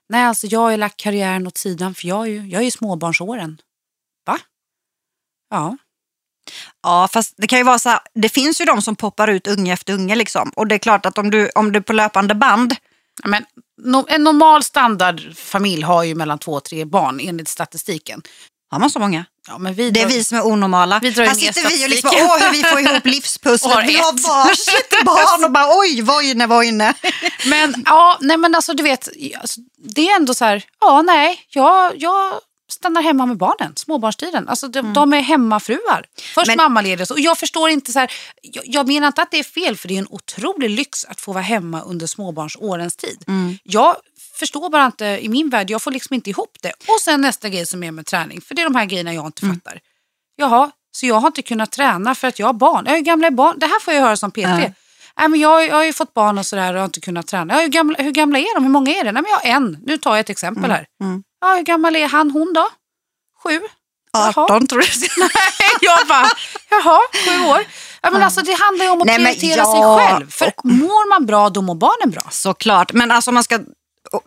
[0.09, 2.65] Nej, alltså jag har ju lagt karriären åt sidan för jag är ju, jag är
[2.65, 3.59] ju småbarnsåren.
[4.27, 4.39] Va?
[5.51, 5.77] Ja.
[6.83, 9.47] Ja, fast det kan ju vara så här, det finns ju de som poppar ut
[9.47, 10.51] unge efter unge liksom.
[10.57, 12.77] Och det är klart att om du, om du på löpande band,
[13.25, 13.45] Men,
[14.09, 18.23] en normal standardfamilj har ju mellan två och tre barn enligt statistiken.
[18.70, 19.24] Har man så många?
[19.48, 20.98] Ja, men vi Det är drar- vi som är onormala.
[21.02, 23.88] Vi drar Här sitter vi och liksom, åh hur vi får ihop har livspusslet.
[23.88, 24.12] Vi har
[24.44, 26.94] varsitt barn och bara oj, vojne, vojne.
[27.46, 29.09] Men ja, nej men alltså du vet,
[29.40, 32.35] alltså, det är ändå så här, ja nej, jag, jag
[32.70, 34.48] stannar hemma med barnen, småbarnstiden.
[34.48, 36.04] Alltså de, de är hemmafruar.
[36.35, 39.38] Först Men- mammaledig och jag förstår inte så här, jag, jag menar inte att det
[39.38, 43.24] är fel för det är en otrolig lyx att få vara hemma under småbarnsårens tid.
[43.62, 43.96] Jag
[44.38, 46.72] förstår bara inte i min värld, jag får liksom inte ihop det.
[46.88, 49.27] Och sen nästa grej som är med träning, för det är de här grejerna jag
[49.27, 49.81] inte fattar.
[50.37, 52.85] Jaha, så jag har inte kunnat träna för att jag har barn.
[52.87, 53.59] Jag är gamla är barn.
[53.59, 54.38] Det här får jag höra som PT.
[54.38, 54.59] Ja.
[55.18, 57.55] Nej, men jag, jag har ju fått barn och sådär och har inte kunnat träna.
[57.55, 58.62] Ja, hur, gamla, hur gamla är de?
[58.64, 59.12] Hur många är det?
[59.12, 59.79] Nej, men jag har en.
[59.87, 60.87] Nu tar jag ett exempel här.
[61.03, 61.22] mm.
[61.40, 62.68] Ja, hur gammal är han, hon då?
[63.42, 63.61] Sju?
[64.12, 64.33] Jaha.
[64.44, 64.87] 18 tror du?
[65.81, 66.31] jag bara,
[66.70, 67.64] jaha, sju år.
[68.03, 70.31] Ja, men alltså, det handlar ju om att Nej, prioritera ja, sig själv.
[70.31, 72.22] För mår man bra, då mår barnen bra.
[72.31, 73.59] Såklart, men alltså om man ska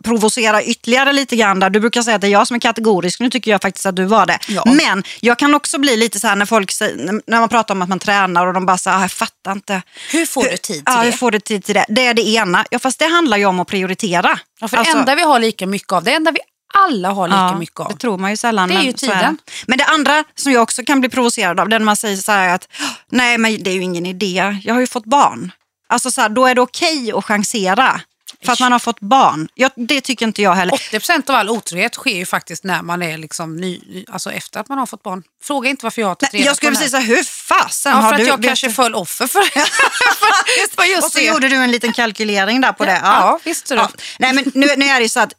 [0.04, 1.70] provocera ytterligare lite grann där.
[1.70, 3.96] Du brukar säga att det är jag som är kategorisk, nu tycker jag faktiskt att
[3.96, 4.38] du var det.
[4.48, 4.62] Ja.
[4.66, 7.82] Men jag kan också bli lite så här när folk säger, när man pratar om
[7.82, 9.82] att man tränar och de bara säger, ah, jag fattar inte.
[10.10, 11.04] Hur får du tid till ja, det?
[11.04, 11.84] hur får du tid till det?
[11.88, 12.64] Det är det ena.
[12.70, 14.38] Ja, fast det handlar ju om att prioritera.
[14.60, 16.38] Ja, för Alltså- det enda vi har lika mycket av, det enda vi
[16.74, 17.88] alla har lika Ja, mycket av.
[17.88, 18.68] Det tror man ju sällan.
[18.68, 19.38] Det är men ju så är tiden.
[19.46, 19.52] det.
[19.66, 22.16] Men det andra som jag också kan bli provocerad av, det är när man säger
[22.16, 22.68] så här att
[23.08, 25.52] nej men det är ju ingen idé, jag har ju fått barn.
[25.88, 28.00] Alltså så här, då är det okej att chansera
[28.44, 29.48] för att man har fått barn.
[29.54, 30.72] Jag, det tycker inte jag heller.
[30.72, 34.68] 80% av all otrohet sker ju faktiskt när man är liksom ny, alltså efter att
[34.68, 35.22] man har fått barn.
[35.44, 36.90] Fråga inte varför jag har tagit reda jag skulle på det här.
[36.90, 38.22] precis säga, hur fasen Ja, har för du...
[38.22, 41.24] att jag kanske du- föll offer för, för, för just Och så det.
[41.24, 43.00] gjorde du en liten kalkylering där på det.
[43.04, 43.88] Ja, visst är det.
[44.18, 45.32] Nej, men nu, nu är det ju så att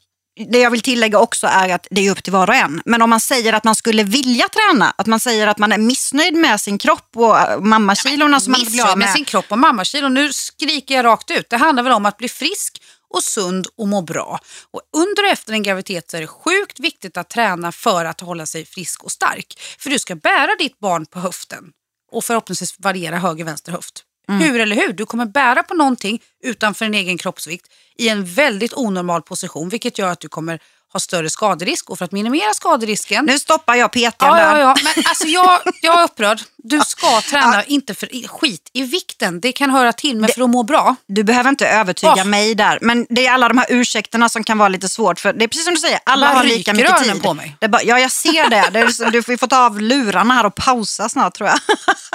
[0.49, 2.81] det jag vill tillägga också är att det är upp till var och en.
[2.85, 5.77] Men om man säger att man skulle vilja träna, att man säger att man är
[5.77, 9.09] missnöjd med sin kropp och äh, mammakilorna som man vill bli av med med.
[9.15, 10.09] sin kropp och mammakilo.
[10.09, 11.49] Nu skriker jag rakt ut.
[11.49, 12.81] Det handlar väl om att bli frisk
[13.13, 14.39] och sund och må bra.
[14.71, 18.45] Och under och efter en graviditet är det sjukt viktigt att träna för att hålla
[18.45, 19.59] sig frisk och stark.
[19.79, 21.63] För du ska bära ditt barn på höften
[22.11, 24.03] och förhoppningsvis variera höger vänster höft.
[24.27, 24.93] Hur eller hur?
[24.93, 29.97] Du kommer bära på någonting utanför din egen kroppsvikt i en väldigt onormal position vilket
[29.97, 30.59] gör att du kommer
[30.93, 34.59] har större skaderisk och för att minimera skaderisken Nu stoppar jag PTn Ja, där.
[34.59, 34.75] ja, ja.
[34.83, 36.41] Men alltså jag, jag är upprörd.
[36.57, 39.39] Du ska träna, inte för skit i vikten.
[39.39, 40.95] Det kan höra till, men för att må bra.
[41.07, 42.25] Du behöver inte övertyga Åh.
[42.25, 42.79] mig där.
[42.81, 45.19] Men det är alla de här ursäkterna som kan vara lite svårt.
[45.19, 47.21] För det är precis som du säger, alla har lika mycket tid.
[47.21, 47.55] på mig.
[47.59, 48.69] Det bara, ja, jag ser det.
[48.71, 51.59] det är, du får få ta av lurarna här och pausa snart tror jag.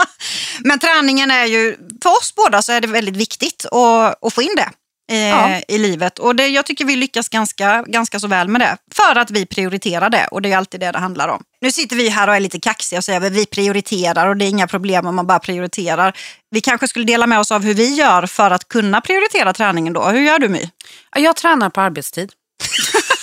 [0.60, 4.42] Men träningen är ju, för oss båda så är det väldigt viktigt att, att få
[4.42, 4.70] in det.
[5.10, 5.60] Eh, Ja.
[5.68, 6.18] i livet.
[6.18, 8.76] Och det, jag tycker vi lyckas ganska, ganska så väl med det.
[8.94, 11.42] För att vi prioriterar det och det är alltid det det handlar om.
[11.60, 14.44] Nu sitter vi här och är lite kaxiga och säger att vi prioriterar och det
[14.44, 16.16] är inga problem om man bara prioriterar.
[16.50, 19.92] Vi kanske skulle dela med oss av hur vi gör för att kunna prioritera träningen
[19.92, 20.04] då.
[20.04, 20.70] Hur gör du My?
[21.14, 22.32] Ja, Jag tränar på arbetstid.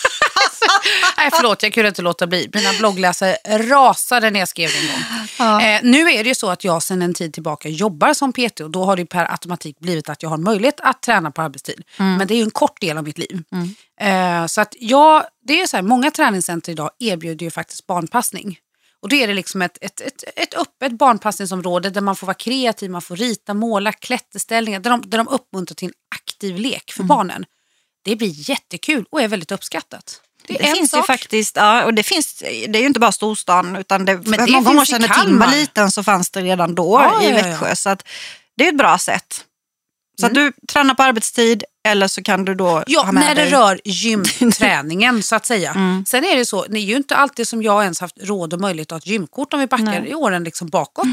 [1.17, 2.49] Nej, förlåt, jag kunde inte låta bli.
[2.53, 5.61] Mina bloggläsare rasade när jag skrev det en gång.
[5.61, 8.59] Eh, nu är det ju så att jag sedan en tid tillbaka jobbar som PT
[8.59, 11.83] och då har det per automatik blivit att jag har möjlighet att träna på arbetstid.
[11.97, 13.43] Men det är ju en kort del av mitt liv.
[14.01, 18.59] Eh, så att jag, det är så här, många träningscenter idag erbjuder ju faktiskt barnpassning.
[19.01, 22.33] Och då är det liksom ett, ett, ett, ett öppet barnpassningsområde där man får vara
[22.33, 26.91] kreativ, man får rita, måla, klätterställningar, där de, där de uppmuntrar till en aktiv lek
[26.91, 27.45] för barnen.
[28.03, 30.21] Det blir jättekul och är väldigt uppskattat.
[30.47, 30.97] Det, Det finns sak.
[30.99, 32.33] ju faktiskt, ja, och det finns,
[32.67, 35.39] det är ju inte bara storstan utan det, Men det många år sedan när Tim
[35.39, 37.43] var liten så fanns det redan då Ja, i ja, ja.
[37.43, 37.75] Växjö.
[37.75, 38.07] Så att
[38.57, 39.45] det är ett bra sätt.
[40.19, 40.43] Så att Mm.
[40.59, 43.51] du tränar på arbetstid eller så kan du då Ja, ha med när det dig...
[43.51, 45.71] rör gymträningen så att säga.
[45.71, 46.05] Mm.
[46.07, 48.59] Sen är det så, det är ju inte alltid som jag ens haft råd och
[48.61, 50.09] möjlighet att ha ett gymkort om vi backar Nej.
[50.09, 51.07] i åren liksom bakåt.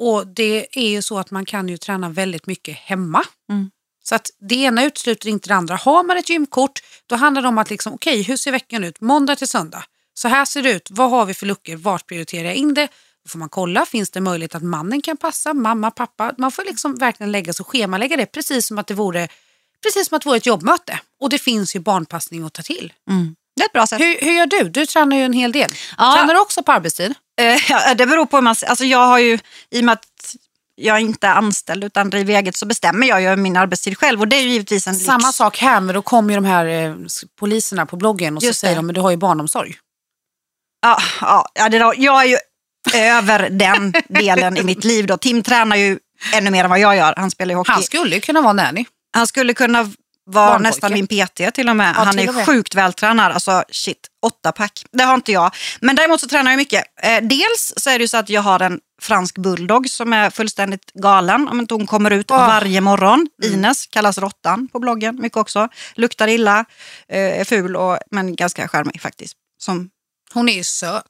[0.00, 3.24] Och det är ju så att man kan ju träna väldigt mycket hemma.
[3.50, 3.70] Mm.
[4.08, 5.76] Så att det ena utesluter inte det andra.
[5.76, 9.00] Har man ett gymkort, då handlar det om att liksom, okej, hur ser veckan ut?
[9.00, 9.84] Måndag till söndag.
[10.14, 10.88] Så här ser det ut.
[10.90, 11.76] Vad har vi för luckor?
[11.76, 12.88] Vart prioriterar jag in det?
[13.24, 15.54] Då får man kolla, finns det möjlighet att mannen kan passa?
[15.54, 16.34] Mamma, pappa?
[16.38, 19.28] Man får liksom verkligen lägga sig och schemalägga det precis som att det vore
[19.82, 21.00] Precis som att det vore ett jobbmöte.
[21.20, 22.92] Och det finns ju barnpassning att ta till.
[23.10, 23.34] Mm.
[23.56, 24.00] Det är ett bra sätt.
[24.00, 24.68] Hur, hur gör du?
[24.68, 25.70] Du tränar ju en hel del.
[25.98, 26.14] Ja.
[26.16, 27.14] Tränar du också på arbetstid?
[27.40, 28.54] Eh, det beror på hur man...
[28.66, 29.38] Alltså jag har ju,
[29.70, 30.36] i och med att
[30.80, 34.28] jag inte är anställd utan driver eget så bestämmer jag ju min arbetstid själv och
[34.28, 35.36] det är ju givetvis en Samma lyx.
[35.36, 36.94] sak här, men då kommer ju de här eh,
[37.38, 38.78] poliserna på bloggen och Just så säger det.
[38.78, 39.74] de, men du har ju barnomsorg.
[40.82, 42.36] Ja, ja, ja, det där, jag är ju
[42.94, 45.06] över den delen i mitt liv.
[45.06, 45.16] Då.
[45.16, 45.98] Tim tränar ju
[46.34, 47.14] ännu mer än vad jag gör.
[47.16, 47.72] Han spelar ju hockey.
[47.72, 48.84] Han skulle ju kunna vara nanny.
[49.14, 49.90] Han skulle kunna
[50.32, 50.62] Barnpojke.
[50.62, 51.94] nästan min PT till och med.
[51.96, 52.46] Ja, han är med.
[52.46, 53.32] sjukt vältränad.
[53.32, 54.84] Alltså shit, åtta pack.
[54.92, 55.54] Det har inte jag.
[55.80, 56.84] Men däremot så tränar jag mycket.
[57.02, 60.30] Eh, dels så är det ju så att jag har en fransk bulldog som är
[60.30, 62.36] fullständigt galen om inte hon kommer ut Åh.
[62.38, 63.26] varje morgon.
[63.44, 63.54] Mm.
[63.54, 65.68] Ines kallas råttan på bloggen mycket också.
[65.94, 66.64] Luktar illa,
[67.08, 69.34] eh, är ful och, men ganska charmig faktiskt.
[69.58, 69.90] Som,
[70.34, 71.04] Hon är ju söt.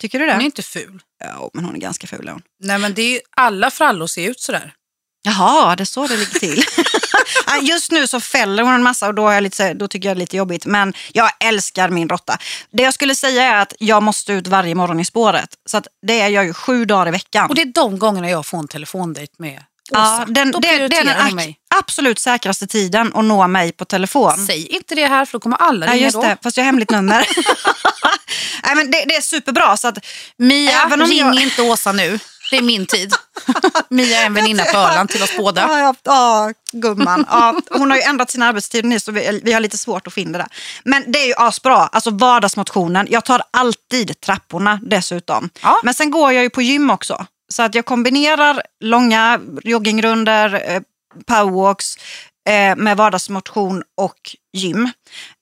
[0.00, 0.32] tycker du det?
[0.32, 1.02] Hon är inte ful.
[1.24, 2.42] Ja, men hon är ganska ful hon.
[2.62, 4.74] Nej, men det är ju, alla frallor ser ut sådär.
[5.22, 6.64] Jaha, det är så det ligger till.
[7.62, 10.16] Just nu så fäller hon en massa och då, är jag lite, då tycker jag
[10.16, 10.66] det är lite jobbigt.
[10.66, 12.38] Men jag älskar min råtta.
[12.72, 15.48] Det jag skulle säga är att jag måste ut varje morgon i spåret.
[15.66, 17.48] Så att det är jag ju sju dagar i veckan.
[17.48, 20.00] Och det är de gångerna jag får en telefondejt med Åsa.
[20.00, 24.46] ja, den, Då det, det är den absolut säkraste tiden att nå mig på telefon.
[24.46, 26.22] Säg inte det här för då kommer alla Ja, ringa just då.
[26.22, 27.26] det, fast jag har hemligt nummer.
[28.64, 29.76] Nej, men det, det är superbra.
[29.76, 29.98] Så att,
[30.36, 32.18] Mia, Även om ring jag- inte Åsa nu.
[32.52, 33.12] Det är min tid.
[33.88, 35.60] Mia är en väninna på Öland till oss båda.
[35.60, 37.26] Ja, ja, ja gumman.
[37.30, 40.12] Ja, hon har ju ändrat sin arbetstid nu så vi, vi har lite svårt att
[40.20, 40.48] in det där.
[40.84, 41.76] Men det är ju asbra.
[41.76, 43.06] Alltså vardagsmotionen.
[43.10, 45.50] Jag tar alltid trapporna dessutom.
[45.62, 45.80] Ja.
[45.82, 47.26] Men sen går jag ju på gym också.
[47.48, 50.80] Så att jag kombinerar långa joggingrunder, eh,
[51.26, 51.96] powerwalks
[52.48, 54.18] eh, med vardagsmotion och
[54.52, 54.90] gym.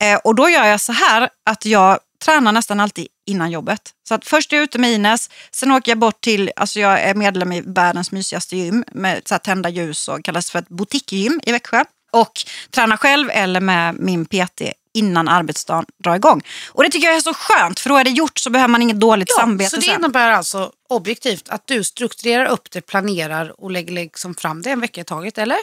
[0.02, 3.80] Eh, och då gör jag så här att jag tränar nästan alltid innan jobbet.
[4.08, 7.02] Så att först är jag ute med Ines, sen åker jag bort till, alltså jag
[7.02, 10.68] är medlem i världens mysigaste gym med så här tända ljus och kallas för ett
[10.68, 11.84] boutiquegym i Växjö.
[12.12, 12.32] Och
[12.70, 14.62] tränar själv eller med min PT
[14.94, 16.42] innan arbetsdagen drar igång.
[16.68, 18.82] Och det tycker jag är så skönt för då är det gjort så behöver man
[18.82, 19.94] inget dåligt samvete så det sen.
[19.94, 24.80] innebär alltså objektivt att du strukturerar upp det, planerar och lägger liksom fram det en
[24.80, 25.58] vecka i taget, eller?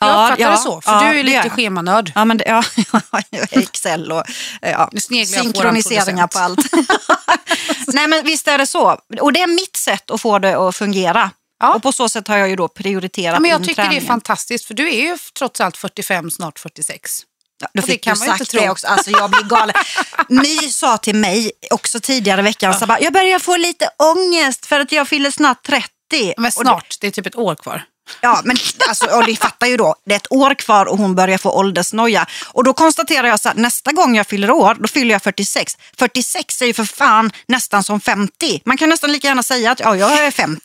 [0.00, 1.52] Jag Ja, uppfattar ja, det så, för ja, du är det lite jag.
[1.52, 2.12] schemanörd.
[2.14, 2.62] Ja, men det, ja,
[3.50, 4.22] Excel och
[4.62, 6.60] ja, jag på synkroniseringar på allt.
[7.86, 8.98] Nej men visst är det så.
[9.20, 11.30] Och det är mitt sätt att få det att fungera.
[11.60, 11.74] Ja.
[11.74, 13.84] Och på så sätt har jag ju då prioriterat Ja, men jag tycker det är
[13.86, 14.06] träningen.
[14.06, 17.10] fantastiskt, för du är ju trots allt 45, snart 46.
[17.60, 18.60] Ja, då Och det fick kan du man ju inte sagt tro.
[18.60, 18.86] det också.
[18.86, 19.74] Alltså jag blir galen.
[20.28, 24.66] My sa till mig också tidigare i veckan, så bara, jag börjar få lite ångest
[24.66, 26.34] för att jag fyller snart 30.
[26.36, 27.82] Men snart, det är typ ett år kvar.
[28.20, 28.56] Ja, men
[28.88, 32.26] alltså, ni fattar ju då, det är ett år kvar och hon börjar få åldersnoja.
[32.46, 35.76] Och då konstaterar jag så här, nästa gång jag fyller år, då fyller jag 46.
[35.98, 38.62] 46 är ju för fan nästan som 50.
[38.64, 40.60] Man kan nästan lika gärna säga att ja, jag är 50.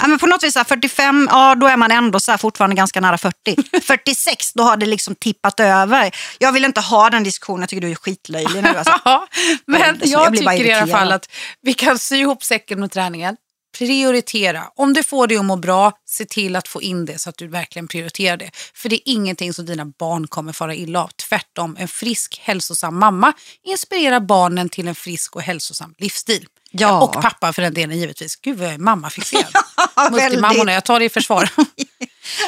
[0.00, 2.38] Ja, men på något vis, så här, 45, ja, då är man ändå så här,
[2.38, 3.56] fortfarande ganska nära 40.
[3.82, 6.14] 46, då har det liksom tippat över.
[6.38, 8.68] Jag vill inte ha den diskussionen, jag tycker du är skitlöjlig nu.
[8.68, 9.00] Alltså.
[9.66, 11.28] Men Jag jag, tycker i alla fall att
[11.62, 13.36] vi kan sy ihop säcken med träningen.
[13.78, 14.64] Prioritera.
[14.76, 17.36] Om du får det att må bra, se till att få in det så att
[17.36, 18.50] du verkligen prioriterar det.
[18.74, 21.10] För det är ingenting som dina barn kommer fara illa av.
[21.28, 23.32] Tvärtom, en frisk, hälsosam mamma
[23.64, 26.46] inspirerar barnen till en frisk och hälsosam livsstil.
[26.70, 27.02] Ja.
[27.02, 28.36] Och pappa för den delen givetvis.
[28.36, 29.44] Gud vad jag är mammafixerad.
[29.96, 30.22] väldigt.
[30.22, 31.50] Multimammorna, jag tar det i försvar.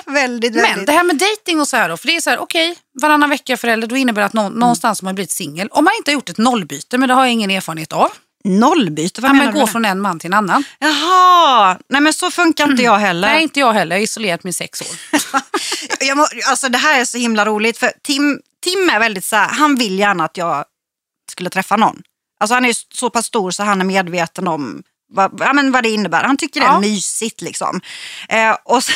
[0.06, 0.86] Väldigt, Men väldigt.
[0.86, 3.30] det här med dating och så här då, för det är så här, okej, varannan
[3.30, 5.68] vecka förälder, då innebär det att någon, någonstans har man blivit singel.
[5.70, 8.10] Om man inte har gjort ett nollbyte, men det har jag ingen erfarenhet av.
[8.44, 9.60] Nollbyte, vad Ja, menar men du?
[9.60, 10.64] gå från en man till en anman.
[10.78, 10.86] det?
[10.86, 13.28] Jaha, nej men så funkar inte jag heller.
[13.28, 13.96] Nej, inte jag heller.
[13.96, 16.14] Jag har isolerat mig i sex år.
[16.16, 19.48] Må, alltså det här är så himla roligt för Tim, Tim är väldigt så här,
[19.48, 20.64] han vill gärna att jag
[21.30, 22.02] skulle träffa någon.
[22.40, 25.82] Alltså han är så pass stor så han är medveten om vad, ja, men vad
[25.82, 26.24] det innebär.
[26.24, 26.80] Han tycker det är Ja.
[26.80, 27.80] mysigt liksom.
[28.28, 28.92] Eh, och, så,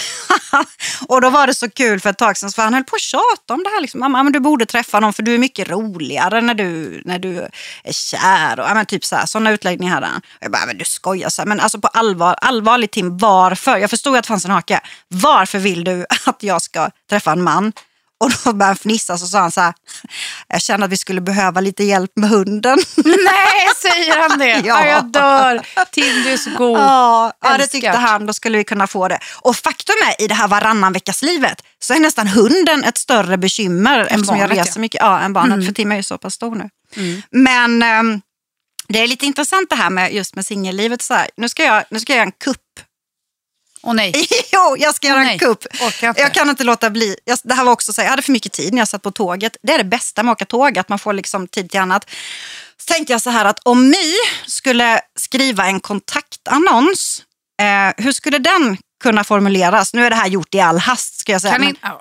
[1.09, 3.01] och då var det så kul för ett tag sedan för han höll på att
[3.03, 3.81] tjata om det här.
[3.81, 4.01] Liksom.
[4.01, 7.49] Mamma, men du borde träffa någon för du är mycket roligare när du, när du
[7.85, 8.61] är kär.
[8.61, 10.21] Och, ja, men typ så här, sådana utläggningar hade han.
[10.41, 11.29] Jag bara, men du skojar.
[11.29, 11.47] Så här.
[11.47, 13.77] Men alltså på allvar, allvarligt Tim, varför?
[13.77, 14.81] Jag förstod att det fanns en hake.
[15.09, 17.73] Varför vill du att jag ska träffa en man?
[18.23, 19.75] Och då började han fnissa så sa han så här,
[20.49, 22.79] jag känner att vi skulle behöva lite hjälp med hunden.
[23.05, 24.49] Nej, säger han det?
[24.49, 24.61] Ja.
[24.65, 24.87] ja.
[24.87, 25.67] jag dör.
[25.91, 26.79] Tim, du är så god.
[26.79, 28.27] Ja, ja, det tyckte han.
[28.27, 29.19] Då skulle vi kunna få det.
[29.41, 33.37] Och faktum är, i det här varannan veckas livet så är nästan hunden ett större
[33.39, 34.81] bekymmer eftersom jag barnet, reser ja.
[34.81, 35.01] mycket.
[35.01, 35.55] Ja, än barnet.
[35.55, 35.67] Mm.
[35.67, 36.69] För Tim är ju så pass stor nu.
[36.97, 37.23] Mm.
[37.31, 38.21] Men ehm,
[38.89, 41.03] det är lite intressant det här med just med singellivet.
[41.03, 41.31] Så här.
[41.37, 42.59] Nu, ska jag, nu ska jag göra en kupp.
[43.83, 44.13] Åh nej.
[44.53, 45.67] jo, jag ska göra Åh, en kupp.
[45.83, 46.15] Inte.
[46.17, 47.17] Jag kan inte låta bli.
[47.25, 49.03] Jag, det här var också så här, jag hade för mycket tid när jag satt
[49.03, 49.57] på tåget.
[49.63, 52.11] Det är det bästa med att åka tåg, att man får liksom tid till annat.
[52.77, 54.15] Så tänkte jag så här att om My
[54.47, 57.23] skulle skriva en kontaktannons,
[57.63, 59.95] eh, hur skulle den kunna formuleras?
[59.95, 61.53] Nu är det här gjort i all hast ska jag säga.
[61.53, 62.01] Kan men, ja.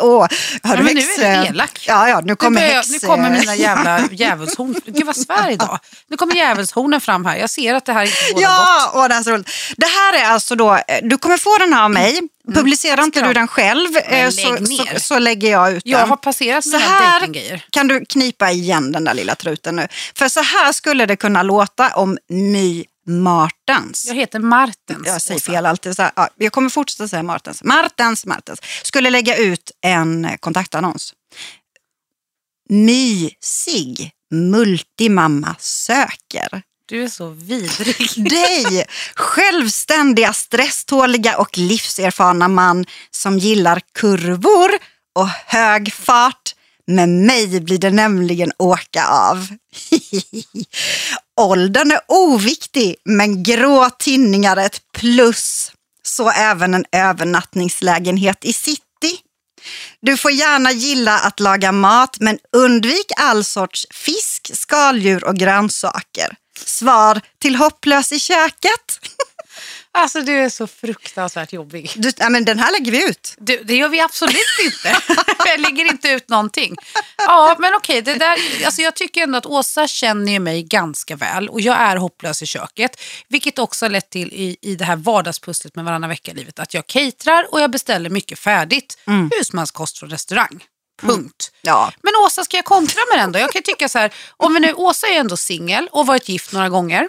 [0.00, 0.28] Åh, har
[0.62, 1.84] Ja, du men nu är du elak.
[1.86, 2.90] Ja, ja, nu Nu, kommer börjar, häx...
[2.90, 4.74] nu kommer mina jävla djävulshorn.
[4.86, 5.78] Gud vad svär idag.
[6.08, 7.36] Nu kommer djävulshornen fram här.
[7.36, 8.42] Jag ser att det här inte gott.
[8.42, 9.48] Ja, åh, det, är så roligt.
[9.76, 12.20] det här är alltså då, eh, du kommer få den här av mig.
[12.54, 13.36] Publicera inte Ska du jag?
[13.36, 14.98] den själv eh, så, lägg så, ner.
[14.98, 16.08] så lägger jag ut Jag den.
[16.08, 19.88] har passerat Så här kan du knipa igen den där lilla truten nu.
[20.16, 24.04] För så här skulle det kunna låta om My Martens.
[24.06, 25.06] Jag heter Martens.
[25.06, 25.96] Jag säger fel alltid.
[25.96, 27.62] Så ja, jag kommer fortsätta säga Martens.
[27.64, 28.60] Martens, Martens.
[28.82, 31.14] Skulle lägga ut en kontaktannons.
[32.68, 36.62] Mysig multimamma söker.
[36.86, 38.10] Du är så vidrig.
[38.30, 44.70] dig, självständiga, stresståliga och livserfarna man som gillar kurvor
[45.14, 46.53] och hög fart.
[46.86, 49.48] Med mig blir det nämligen åka av.
[51.40, 55.72] Åldern är oviktig, men grå tinningar är ett plus.
[56.02, 59.18] Så även en övernattningslägenhet i city.
[60.00, 66.36] Du får gärna gilla att laga mat, men undvik all sorts fisk, skaldjur och grönsaker.
[66.66, 69.00] Svar till hopplös i köket.
[69.96, 71.90] Alltså du är så fruktansvärt jobbig.
[71.96, 73.34] Du, ja, men den här lägger vi ut.
[73.38, 74.96] Du, det gör vi absolut inte.
[75.46, 76.76] jag lägger inte ut någonting.
[77.16, 78.02] Ja, men okej.
[78.02, 81.76] det där, alltså jag tycker ändå att Åsa känner ju mig ganska väl och jag
[81.76, 83.00] är hopplös i köket.
[83.28, 86.86] Vilket också har lett till i, i det här vardagspusslet med varannan vecka-livet att jag
[86.86, 88.98] caterar och jag beställer mycket färdigt
[89.38, 90.64] husmanskost från restaurang.
[91.02, 91.52] Punkt.
[91.62, 91.92] Ja.
[92.02, 93.38] Men Åsa, ska jag kontra med den då?
[93.38, 96.52] Jag kan tycka så här, om vi nu, Åsa är ändå singel och varit gift
[96.52, 97.08] några gånger.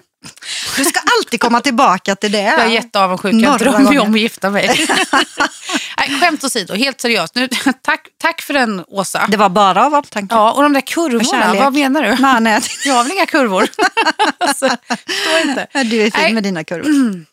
[0.77, 2.41] Du ska alltid komma tillbaka till det.
[2.41, 4.87] Jag är jätteavundsjuk, jag drömmer ju om att gifta mig.
[5.97, 7.35] Nej, skämt åsido, helt seriöst.
[7.35, 7.47] Nu,
[7.81, 9.27] tack, tack för den Åsa.
[9.29, 10.35] Det var bara av omtanke.
[10.35, 12.15] Ja, och de där kurvorna, vad menar du?
[12.19, 12.61] Nej, nej.
[12.85, 13.67] Jag har väl inga kurvor?
[14.37, 14.69] alltså,
[15.45, 15.67] inte.
[15.73, 16.33] Du är fin Nej.
[16.33, 16.89] med dina kurvor.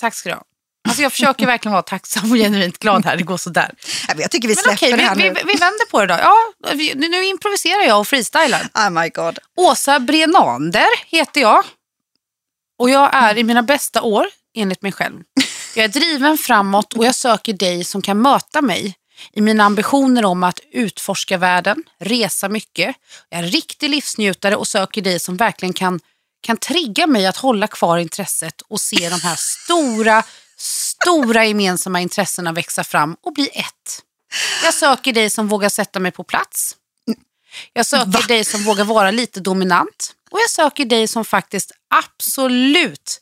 [0.00, 0.42] Tack ska du ha.
[0.88, 3.70] Alltså jag försöker verkligen vara tacksam och genuint glad här, det går sådär.
[4.16, 5.34] Jag tycker vi släpper okej, det här vi, vi, nu.
[5.34, 6.14] vi vänder på det då.
[6.22, 6.36] Ja,
[6.72, 8.68] vi, nu, nu improviserar jag och freestylar.
[8.74, 9.38] Oh my god.
[9.56, 11.64] Åsa Brenander heter jag.
[12.82, 15.22] Och jag är i mina bästa år, enligt mig själv.
[15.74, 18.94] Jag är driven framåt och jag söker dig som kan möta mig
[19.32, 22.96] i mina ambitioner om att utforska världen, resa mycket.
[23.28, 26.00] Jag är en riktig livsnjutare och söker dig som verkligen kan,
[26.42, 30.22] kan trigga mig att hålla kvar intresset och se de här stora,
[30.56, 34.02] stora gemensamma intressena växa fram och bli ett.
[34.64, 36.76] Jag söker dig som vågar sätta mig på plats.
[37.72, 40.14] Jag söker dig som vågar vara lite dominant.
[40.32, 43.20] Och jag söker dig som faktiskt absolut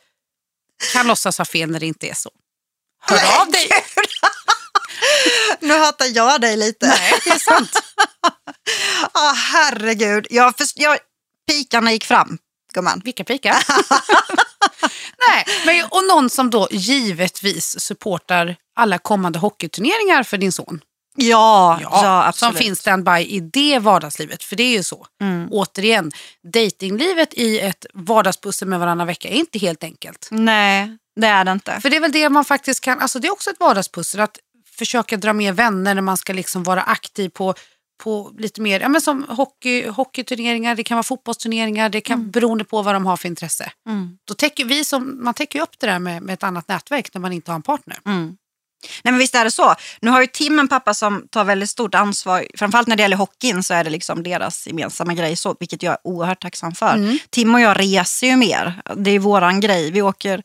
[0.93, 2.31] kan låtsas ha fel när det inte är så.
[3.01, 3.71] Hör av dig!
[5.61, 6.87] Nu hatar jag dig lite.
[6.87, 7.73] Nej, det är sant.
[9.13, 10.27] Ah, herregud.
[10.31, 10.99] Jag, först, jag,
[11.49, 12.39] pikarna gick fram,
[12.75, 13.01] gumman.
[13.05, 13.57] Vilka pikar?
[15.29, 20.81] Nej, men och någon som då givetvis supportar alla kommande hockeyturneringar för din son.
[21.17, 22.55] Ja, ja, absolut.
[22.55, 24.43] som finns standby i det vardagslivet.
[24.43, 25.07] För det är ju så.
[25.23, 25.49] Mm.
[25.51, 26.13] Återigen,
[26.53, 30.29] datinglivet i ett vardagspussel med varannan vecka är inte helt enkelt.
[30.31, 31.81] Nej, det är det inte.
[31.81, 34.39] För det är väl det man faktiskt kan, alltså det är också ett vardagspussel att
[34.77, 37.55] försöka dra med vänner när man ska liksom vara aktiv på,
[38.03, 42.31] på lite mer, ja men som hockey, hockeyturneringar, det kan vara fotbollsturneringar, det kan Mm.
[42.31, 43.73] beroende på vad de har för intresse.
[43.89, 44.19] Mm.
[44.25, 47.15] Då täcker vi som, man täcker ju upp det där med, med ett annat nätverk
[47.15, 47.99] när man inte har en partner.
[48.07, 48.37] Mm.
[49.05, 49.75] Nej men visst är det så.
[50.01, 52.47] Nu har ju Tim en pappa som tar väldigt stort ansvar.
[52.59, 55.93] Framförallt när det gäller hockeyn så är det liksom deras gemensamma grej, så, vilket jag
[55.93, 56.95] är oerhört tacksam för.
[56.95, 57.19] Mm.
[57.31, 58.83] Tim och jag reser ju mer.
[58.97, 59.91] Det är våran grej.
[59.91, 60.43] Vi åker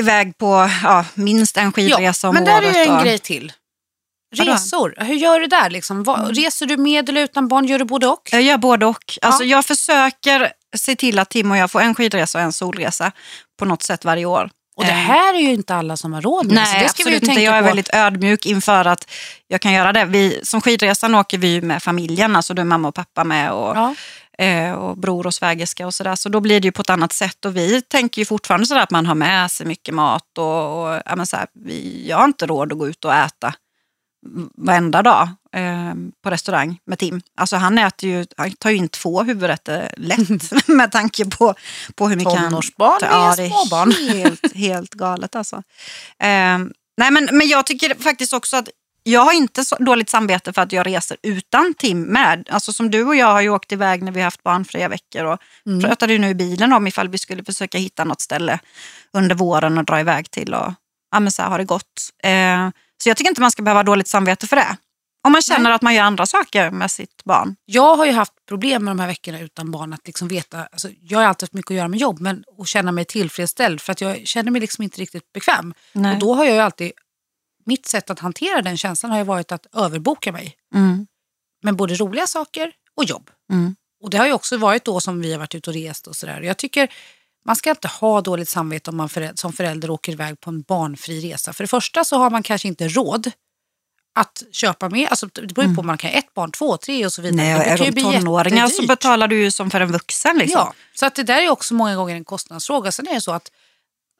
[0.00, 2.76] iväg på ja, minst en skidresa om men där året.
[2.76, 3.52] är ju en och- grej till.
[4.36, 4.52] Vadå?
[4.52, 5.70] Resor, hur gör du där?
[5.70, 6.02] Liksom?
[6.04, 7.64] Vad- Reser du med eller utan barn?
[7.64, 8.28] Gör du både och?
[8.32, 9.18] Jag gör både och.
[9.22, 9.56] Alltså, Ja.
[9.56, 13.12] Jag försöker se till att Tim och jag får en skidresa och en solresa
[13.58, 14.50] på något sätt varje år.
[14.78, 16.66] Och det Eh, här är ju inte alla som har råd med.
[16.66, 17.26] så Nej, det ska vi ju absolut inte.
[17.34, 17.66] tänka Jag är på.
[17.66, 19.10] väldigt ödmjuk inför att
[19.48, 20.04] jag kan göra det.
[20.04, 23.76] Vi, som skidresan åker vi med familjen, alltså då är mamma och pappa med och,
[23.76, 23.94] Ja.
[24.44, 26.14] eh, och bror och svägerska och sådär.
[26.14, 28.80] Så då blir det ju på ett annat sätt och vi tänker ju fortfarande sådär
[28.82, 32.16] att man har med sig mycket mat och, och ja, men så här, vi, jag
[32.16, 33.54] har inte råd att gå ut och äta
[34.54, 37.20] varenda dag eh, på restaurang med Tim.
[37.36, 41.54] Alltså han äter ju, han tar ju in två huvudrätter lätt med tanke på,
[41.94, 42.50] på hur mycket han...
[42.50, 43.92] Tonårsbarn Ja, det är småbarn.
[44.12, 45.56] helt, helt galet alltså.
[46.18, 46.58] Eh,
[46.98, 48.68] nej men, men jag tycker faktiskt också att
[49.02, 52.48] jag har inte så dåligt samvete för att jag reser utan Tim med.
[52.50, 55.24] Alltså som du och jag har ju åkt iväg när vi har haft barnfria veckor
[55.24, 55.80] och Mm.
[55.80, 58.58] pratade ju nu i bilen om ifall vi skulle försöka hitta något ställe
[59.12, 60.72] under våren och dra iväg till och
[61.12, 62.10] ja, men så här har det gått.
[62.24, 62.68] Eh,
[63.02, 64.76] så jag tycker inte man ska behöva ha dåligt samvete för det.
[65.24, 67.56] Om man känner att man gör andra saker med sitt barn.
[67.64, 70.88] Jag har ju haft problem med de här veckorna utan barn att liksom veta, alltså,
[71.00, 73.92] jag har alltid haft mycket att göra med jobb men att känna mig tillfredsställd för
[73.92, 75.74] att jag känner mig liksom inte riktigt bekväm.
[75.92, 76.12] Nej.
[76.14, 76.92] Och då har jag ju alltid,
[77.64, 81.06] mitt sätt att hantera den känslan har ju varit att överboka mig Mm.
[81.62, 83.30] med både roliga saker och jobb.
[83.52, 83.76] Mm.
[84.02, 86.16] Och det har ju också varit då som vi har varit ute och rest och
[86.16, 86.40] sådär.
[86.40, 86.88] Jag tycker
[87.48, 91.32] man ska inte ha dåligt samvete om man som förälder åker iväg på en barnfri
[91.32, 91.52] resa.
[91.52, 93.30] För det första så har man kanske inte råd
[94.14, 95.08] att köpa med.
[95.08, 97.22] Alltså, det beror ju på om man kan ha ett barn, två, tre och så
[97.22, 97.36] vidare.
[97.36, 100.38] Nej, det är de tonåringar så betalar du ju som för en vuxen.
[100.38, 100.58] Liksom.
[100.58, 102.92] Ja, så att det där är också många gånger en kostnadsfråga.
[102.92, 103.52] Sen är det så att,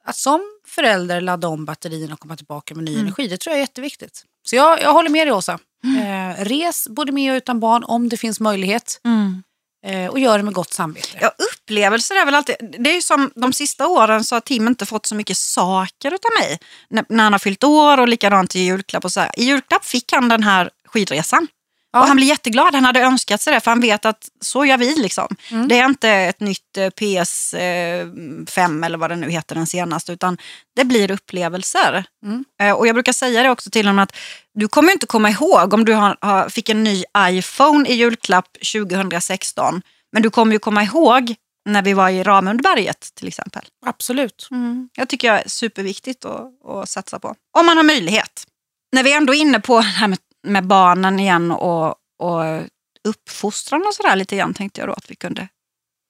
[0.04, 3.06] att som förälder ladda om batterierna och komma tillbaka med ny Mm.
[3.06, 4.24] energi, det tror jag är jätteviktigt.
[4.46, 5.58] Så jag, jag håller med dig Åsa.
[5.84, 9.00] Eh, res både med och utan barn om det finns möjlighet.
[9.04, 9.42] Mm.
[9.86, 11.18] Eh, och gör det med gott samvete.
[11.20, 11.32] Ja,
[11.68, 12.56] upplevelser är väl alltid...
[12.78, 16.14] Det är ju som de sista åren så har Tim inte fått så mycket saker
[16.14, 16.58] utav mig.
[16.90, 19.04] När, när han har fyllt år och likadant i julklapp.
[19.04, 19.30] Och så här.
[19.36, 21.46] I julklapp fick han den här skidresan.
[21.92, 22.00] Ja.
[22.00, 22.74] Och han blir jätteglad.
[22.74, 24.96] Han hade önskat sig det för han vet att så gör vi.
[24.96, 25.36] Liksom.
[25.50, 25.68] Mm.
[25.68, 30.38] Det är inte ett nytt eh, PS5 eller vad det nu heter den senaste utan
[30.76, 32.04] det blir upplevelser.
[32.26, 32.44] Mm.
[32.60, 34.16] Eh, Och jag brukar säga det också till honom att
[34.54, 38.48] du kommer inte komma ihåg om du har, har, fick en ny iPhone i julklapp
[38.72, 39.82] 2016.
[40.12, 41.34] Men du kommer ju komma ihåg
[41.68, 43.64] när vi var i Ramundberget till exempel.
[43.86, 44.48] Absolut.
[44.96, 47.34] Jag tycker jag är superviktigt att, att satsa på.
[47.58, 48.46] Om man har möjlighet.
[48.92, 52.62] När vi ändå är inne på det här med, med barnen igen och, och
[53.04, 55.48] uppfostran och sådär lite grann tänkte jag då att vi kunde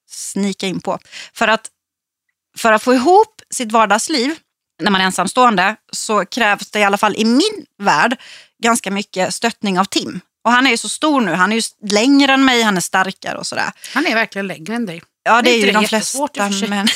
[0.09, 0.99] snika in på.
[1.33, 1.69] För att,
[2.57, 4.35] för att få ihop sitt vardagsliv
[4.81, 8.17] när man är ensamstående så krävs det i alla fall i min värld
[8.63, 10.19] ganska mycket stöttning av Tim.
[10.43, 12.81] Och han är ju så stor nu, han är ju längre än mig, han är
[12.81, 13.71] starkare och sådär.
[13.93, 15.01] Han är verkligen längre än dig.
[15.29, 16.19] Ja, det är inte ju de flesta.
[16.69, 16.87] Men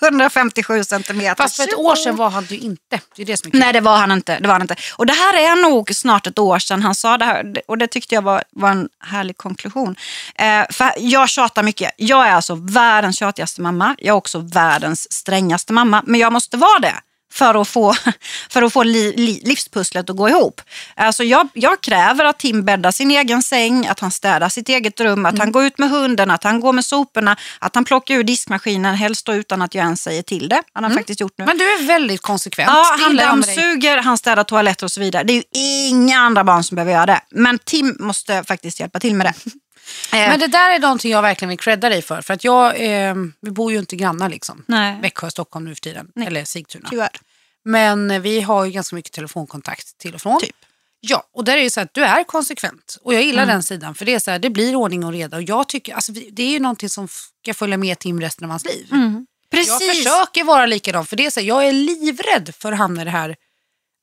[0.02, 1.34] 157 centimeter.
[1.42, 3.00] Fast för ett år sedan var han ju inte.
[3.16, 3.58] Det är det som är.
[3.58, 4.38] Nej, det var han inte.
[4.38, 4.76] Det var han inte.
[4.96, 7.62] Och det här är nog snart ett år sedan han sa det här.
[7.68, 9.96] Och det tyckte jag var, var en härlig konklusion.
[10.34, 11.90] Eh, för jag tjatar mycket.
[11.96, 13.96] Jag är alltså världens tjatigaste mamma.
[13.98, 16.02] Jag är också världens strängaste mamma.
[16.06, 16.94] Men jag måste vara det.
[17.32, 17.94] För att få,
[18.50, 20.60] för att få li, li, livspusslet att gå ihop.
[20.96, 25.00] Alltså jag, jag kräver att Tim bäddar sin egen säng, att han städar sitt eget
[25.00, 28.14] rum, att han går ut med hunden, att han går med soporna, att han plockar
[28.14, 30.62] ur diskmaskinen, helst då utan att jag ens säger till det.
[30.72, 31.44] Han har faktiskt gjort nu.
[31.44, 32.70] Men du är väldigt konsekvent.
[32.72, 35.24] Ja, han dammsuger, han städar toaletter och så vidare.
[35.24, 35.42] Det är ju
[35.88, 37.20] inga andra barn som behöver göra det.
[37.30, 39.34] Men Tim måste faktiskt hjälpa till med det.
[40.12, 42.22] Eh, Men det där är någonting jag verkligen vill credda dig för.
[42.22, 44.64] För att jag, eh, vi bor ju inte grannar liksom.
[44.66, 46.08] Nej, Växjö, Stockholm nu för tiden.
[46.26, 46.88] Eller Sigtuna.
[46.90, 47.16] tyvärr.
[47.64, 50.40] Men eh, vi har ju ganska mycket telefonkontakt till och från.
[50.40, 50.56] Typ.
[51.00, 52.96] Ja, och där är det så att du är konsekvent.
[53.02, 53.94] Och jag gillar den sidan.
[53.94, 55.36] För det är så här, det blir ordning och reda.
[55.36, 57.08] Och jag tycker, alltså, det är ju någonting som
[57.42, 58.86] ska följa med Tim resten av hans liv.
[58.90, 59.88] Jag Precis.
[59.88, 61.06] försöker vara likadan.
[61.06, 63.36] För det är så här, jag är livrädd för att hamna i det här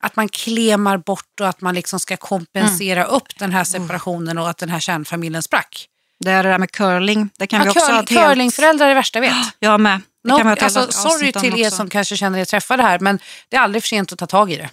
[0.00, 4.50] att man klemar bort och att man liksom ska kompensera upp den här separationen och
[4.50, 5.86] att den här kärnfamiljen sprack.
[6.20, 7.30] Det är det där med curling.
[7.38, 8.26] Det kan vi Ja, också ha curl, ett helt...
[8.28, 9.36] curlingföräldrar är det värsta jag vet.
[9.58, 10.00] Jag med.
[10.24, 11.76] Det kan No, vi ha alltså, sorry till er också.
[11.76, 13.18] som kanske känner er träffade här, men
[13.48, 14.70] det är aldrig för sent att ta tag i det.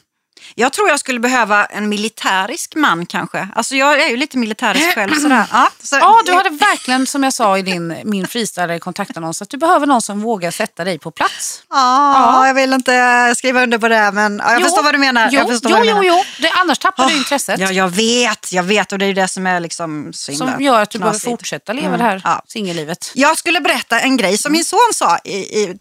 [0.56, 3.48] Jag tror jag skulle behöva en militärisk man kanske.
[3.56, 5.14] Alltså jag är ju lite militärisk själv.
[5.22, 5.46] Sådär.
[5.52, 9.50] Ja, så, Ja, du hade verkligen, som jag sa i din, min freestyle kontaktannons, att
[9.50, 11.62] du behöver någon som vågar sätta dig på plats.
[11.70, 14.98] Ja, jag vill inte skriva under på det, men ja, jag Jo, förstår vad du
[14.98, 15.30] menar.
[15.32, 16.18] Jo, jag förstår jo, vad du jo, menar.
[16.18, 16.24] jo.
[16.42, 17.60] Det, annars tappar du Åh, intresset.
[17.60, 20.62] Ja, jag vet, jag vet och det är det som är liksom så himla som
[20.62, 21.32] gör att du behöver knasigt.
[21.32, 22.42] fortsätta leva Mm, det här ja.
[22.48, 23.12] singellivet.
[23.14, 25.78] Jag skulle berätta en grej som min son sa i, i,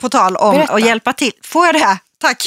[0.00, 0.72] på tal om Berätta.
[0.74, 1.32] att hjälpa till.
[1.44, 1.98] Får jag det här?
[2.18, 2.46] Tack.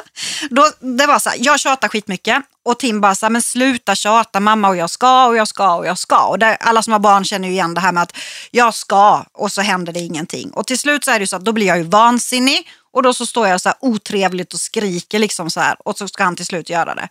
[0.50, 3.94] Då, det var så här, jag tjatar skitmycket och Tim bara så här, men sluta
[3.94, 6.26] tjata mamma och jag ska och jag ska och jag ska.
[6.26, 8.16] Och det, alla som har barn känner ju igen det här med att
[8.50, 10.50] jag ska och så händer det ingenting.
[10.50, 13.14] Och till slut så är det så att då blir jag ju vansinnig och då
[13.14, 16.36] så står jag så här otrevligt och skriker liksom så här och så ska han
[16.36, 17.08] till slut göra det.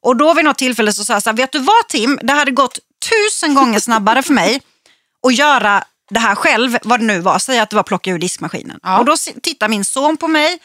[0.00, 2.32] Och då vid något tillfälle så sa jag så här, vet du vad Tim, det
[2.32, 2.78] hade gått
[3.10, 4.60] tusen gånger snabbare för mig
[5.26, 8.18] att göra det här själv, vad det nu var, säg att det var plocka ur
[8.18, 8.80] diskmaskinen.
[8.82, 8.98] Ja.
[8.98, 10.58] Och då tittar min son på mig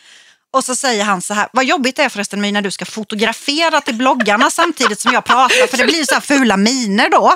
[0.56, 2.86] och så säger han så här, vad jobbigt det är förresten My när du ska
[2.86, 7.34] fotografera till bloggarna samtidigt som jag pratar, för det blir så här fula miner då.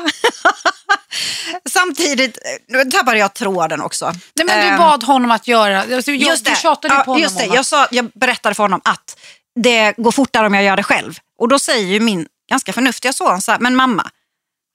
[1.70, 4.06] samtidigt, nu tappade jag tråden också.
[4.06, 6.52] Nej, men du Ehm, bad honom att göra, alltså, jag, Just det.
[6.52, 7.46] du tjatade Ja, på honom just det.
[7.46, 9.18] Jag, sa, jag berättade för honom att
[9.56, 11.18] det går fortare om jag gör det själv.
[11.40, 14.10] Och då säger ju min ganska förnuftiga son så här, men mamma,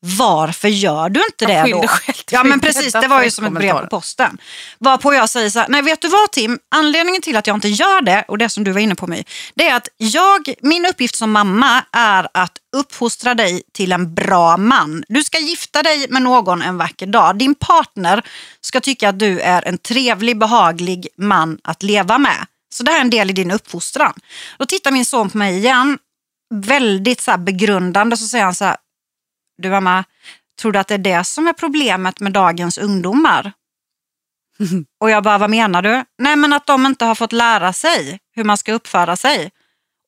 [0.04, 1.84] varför gör du inte det då?
[2.30, 4.38] Ja men precis, det var ju som ett brev på posten.
[4.78, 7.68] Varpå jag säger så här, nej vet du vad Tim, anledningen till att jag inte
[7.68, 10.86] gör det, och det som du var inne på mig, det är att jag, min
[10.86, 15.04] uppgift som mamma är att uppfostra dig till en bra man.
[15.08, 17.38] Du ska gifta dig med någon en vacker dag.
[17.38, 18.22] Din partner
[18.60, 22.46] ska tycka att du är en trevlig, behaglig man att leva med.
[22.74, 24.12] Så det här är en del i din uppfostran.
[24.58, 25.98] Då tittar min son på mig igen,
[26.54, 28.76] väldigt så begrundande, så säger han så här,
[29.58, 30.04] du mamma,
[30.60, 33.52] tror du att det är det som är problemet med dagens ungdomar?
[35.00, 36.04] Och jag bara, vad menar du?
[36.18, 39.50] Nej men att de inte har fått lära sig hur man ska uppföra sig.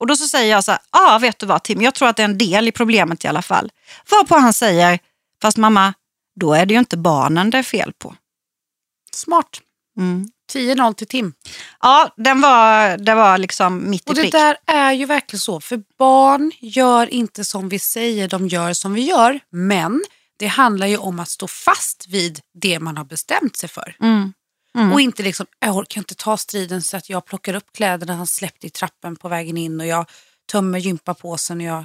[0.00, 2.08] Och då så säger jag så här, ja ah, vet du vad Tim, jag tror
[2.08, 3.72] att det är en del i problemet i alla fall.
[4.10, 4.98] Varpå han säger,
[5.42, 5.94] fast mamma,
[6.40, 8.14] då är det ju inte barnen det är fel på.
[9.12, 9.60] Smart.
[9.96, 10.30] Mm.
[10.52, 11.32] 10-0 till Tim.
[11.80, 14.32] Ja, den var, det var liksom mitt i Och det prick.
[14.32, 18.94] där är ju verkligen så, för barn gör inte som vi säger, de gör som
[18.94, 19.40] vi gör.
[19.50, 20.04] Men
[20.38, 23.96] det handlar ju om att stå fast vid det man har bestämt sig för.
[24.00, 24.32] Mm.
[24.78, 24.92] Mm.
[24.92, 28.26] Och inte liksom, jag orkar inte ta striden så att jag plockar upp kläderna han
[28.26, 30.10] släppte i trappen på vägen in och jag
[30.52, 31.84] tömmer gympapåsen och jag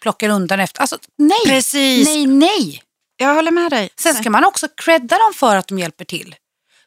[0.00, 0.80] plockar undan efter.
[0.80, 2.06] Alltså nej, Precis.
[2.06, 2.82] nej, nej.
[3.16, 3.90] Jag håller med dig.
[3.96, 6.34] Sen ska man också credda dem för att de hjälper till.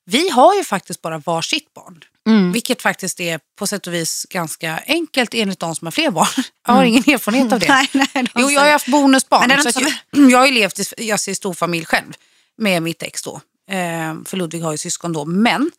[0.06, 2.04] Vi har ju faktiskt bara varsitt barn.
[2.28, 2.52] Mm.
[2.52, 6.28] Vilket faktiskt är på sätt och vis ganska enkelt enligt de som har fler barn.
[6.68, 7.68] Jag har ingen erfarenhet av det.
[7.70, 9.48] Nej, nej, Jo, jag har haft bonusbarn.
[9.48, 9.94] Men så att jag,
[10.32, 12.14] jag har ju levt i jag ser stor familj själv
[12.58, 13.42] med mitt ex då.
[13.70, 15.26] Eh, för Ludvig har ju syskon då.
[15.26, 15.72] Men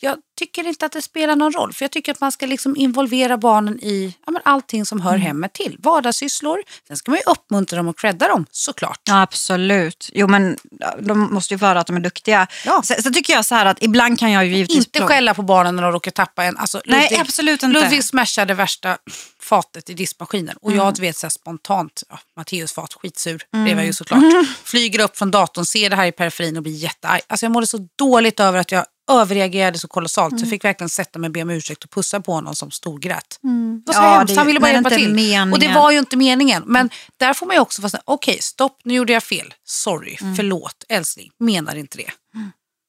[0.00, 1.72] jag tycker inte att det spelar någon roll.
[1.72, 5.10] För jag tycker att man ska liksom involvera barnen i ja, men allting som hör
[5.14, 5.20] Mm.
[5.26, 5.76] hemmet till.
[5.78, 6.62] Vardagssysslor.
[6.88, 9.00] Sen ska man ju uppmuntra dem och credda dem såklart.
[9.04, 10.10] Ja, absolut.
[10.12, 10.56] Jo, men
[11.00, 12.46] de måste ju höra att de är duktiga.
[12.64, 12.82] Ja.
[12.84, 14.76] Sen, sen tycker jag så här att ibland kan jag ju givetvis...
[14.76, 16.56] Inte plocka- skälla på barnen när de råkar tappa en.
[16.56, 17.80] Alltså, Nej, absolut inte.
[17.80, 18.98] Ludvig smashade värsta
[19.40, 20.56] fatet i diskmaskinen.
[20.62, 20.84] Och Mm.
[20.84, 23.64] jag vet så här, spontant, ja, Matteus fat, skitsur Mm.
[23.64, 24.22] blev jag ju såklart.
[24.64, 27.20] Flyger upp från datorn, ser det här i periferin och blir jättearg.
[27.26, 30.32] Alltså jag mådde så dåligt över att jag överreagerade så kolossalt.
[30.32, 30.38] Mm.
[30.38, 32.70] Så jag fick verkligen sätta mig och be om ursäkt och pussa på honom som
[32.70, 33.38] storgrät.
[33.44, 33.82] Mm.
[33.86, 35.12] Det var så Ja, hemskt, det- han ville bara hjälpa till.
[35.14, 35.52] meningen.
[35.52, 36.62] Och det var ju inte meningen.
[36.66, 39.54] Men där får man ju också vara okej stopp, nu gjorde jag fel.
[39.64, 40.36] Sorry, Mm.
[40.36, 42.10] förlåt, älskling, menar inte det.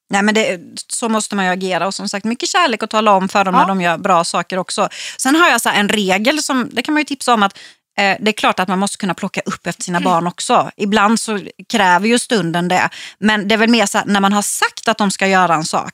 [0.09, 3.11] Nej, men det, så måste man ju agera och som sagt mycket kärlek att tala
[3.11, 3.59] om för dem Ja.
[3.61, 4.89] när de gör bra saker också.
[5.18, 7.57] Sen har jag så en regel, som, det kan man ju tipsa om, att
[7.98, 10.72] det är klart att man måste kunna plocka upp efter sina barn också.
[10.78, 11.39] Ibland så
[11.70, 12.89] kräver ju stunden det.
[13.20, 15.56] Men det är väl mer så här, när man har sagt att de ska göra
[15.56, 15.93] en sak,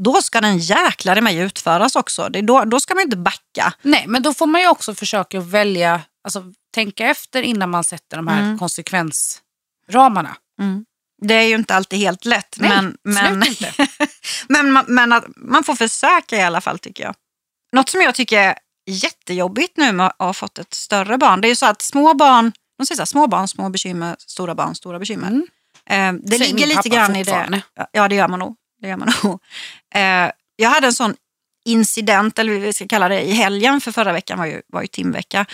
[0.00, 2.28] då ska den jäklar i mig utföras också.
[2.28, 3.72] Det då, då ska man inte backa.
[3.82, 6.42] Nej, men då får man ju också försöka välja, alltså
[6.74, 8.58] tänka efter innan man sätter de här Mm.
[8.58, 10.36] konsekvensramarna.
[11.22, 12.56] Det är ju inte alltid helt lätt.
[12.60, 13.72] Nej, men, men, inte.
[14.48, 17.14] men, man- men att man får försöka i alla fall tycker jag.
[17.72, 21.50] Något som jag tycker jättejobbigt nu med att ha fått ett större barn, det är
[21.50, 24.74] ju så att små barn, de säger så här, små barn, små bekymmer, stora barn,
[24.74, 25.28] stora bekymmer.
[25.28, 25.46] Mm.
[25.90, 27.62] Eh, det Säger ligger lite grann i det.
[27.92, 28.56] Ja, det gör man nog.
[28.80, 29.40] Det gör man nog.
[29.94, 31.14] Eh, jag hade en sån
[31.64, 34.86] incident, eller vi ska kalla det, i helgen för förra veckan var ju, var ju
[34.88, 35.46] timvecka.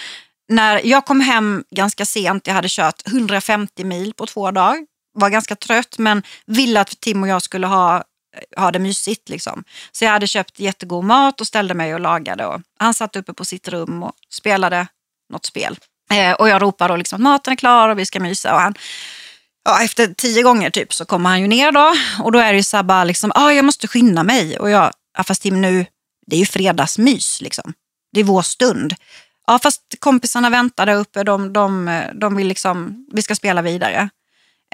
[0.49, 5.31] När jag kom hem ganska sent, jag hade kört 150 mil på två dagar, var
[5.31, 8.05] ganska trött men ville att Tim och jag skulle ha,
[8.57, 9.29] ha det mysigt.
[9.29, 9.65] Liksom.
[9.93, 12.47] Så jag hade köpt jättegod mat och ställde mig och lagade.
[12.47, 14.87] Och han satt uppe på sitt rum och spelade
[15.33, 15.79] något spel.
[16.13, 18.55] Eh, och jag ropade då liksom att maten är klar och vi ska mysa.
[18.55, 18.75] Och han
[19.65, 22.57] ja, efter tio gånger typ så kommer han ju ner då och då är det
[22.57, 24.59] ju så här bara liksom, ah, jag måste skynda mig.
[24.59, 25.87] Och jag, ja, fast Tim nu,
[26.27, 27.73] det är ju fredagsmys liksom.
[28.13, 28.95] Det är vår stund.
[29.47, 34.09] Ja, fast kompisarna väntar där uppe, de, de, de vill liksom, vi ska spela vidare.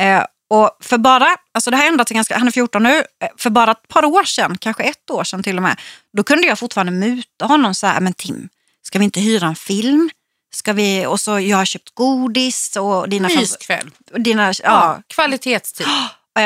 [0.01, 3.03] Eh, och för bara, alltså det har ändrat sig ganska, han är 14 nu,
[3.37, 5.81] för bara ett par år sedan, kanske ett år sedan till och med,
[6.17, 8.49] då kunde jag fortfarande muta honom så här, men Tim,
[8.83, 10.11] ska vi inte hyra en film?
[10.55, 13.29] Ska vi, och så jag har köpt godis och dina...
[13.29, 13.91] Myskväll.
[14.17, 14.53] Dina, ja.
[14.63, 15.87] Ja, kvalitetstid.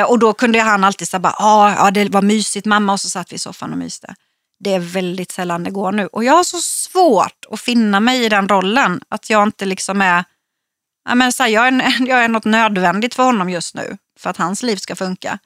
[0.08, 3.10] Och då kunde han alltid säga bara, "Ja, ja det var mysigt mamma och så
[3.10, 4.14] satt vi i soffan och myste.
[4.64, 6.06] Det är väldigt sällan det går nu.
[6.06, 9.00] Och jag har så svårt att finna mig i den rollen.
[9.08, 10.24] Att jag inte liksom är,
[11.04, 13.96] ja, men så här, jag, är jag är något nödvändigt för honom just nu.
[14.18, 15.38] För att hans liv ska funka.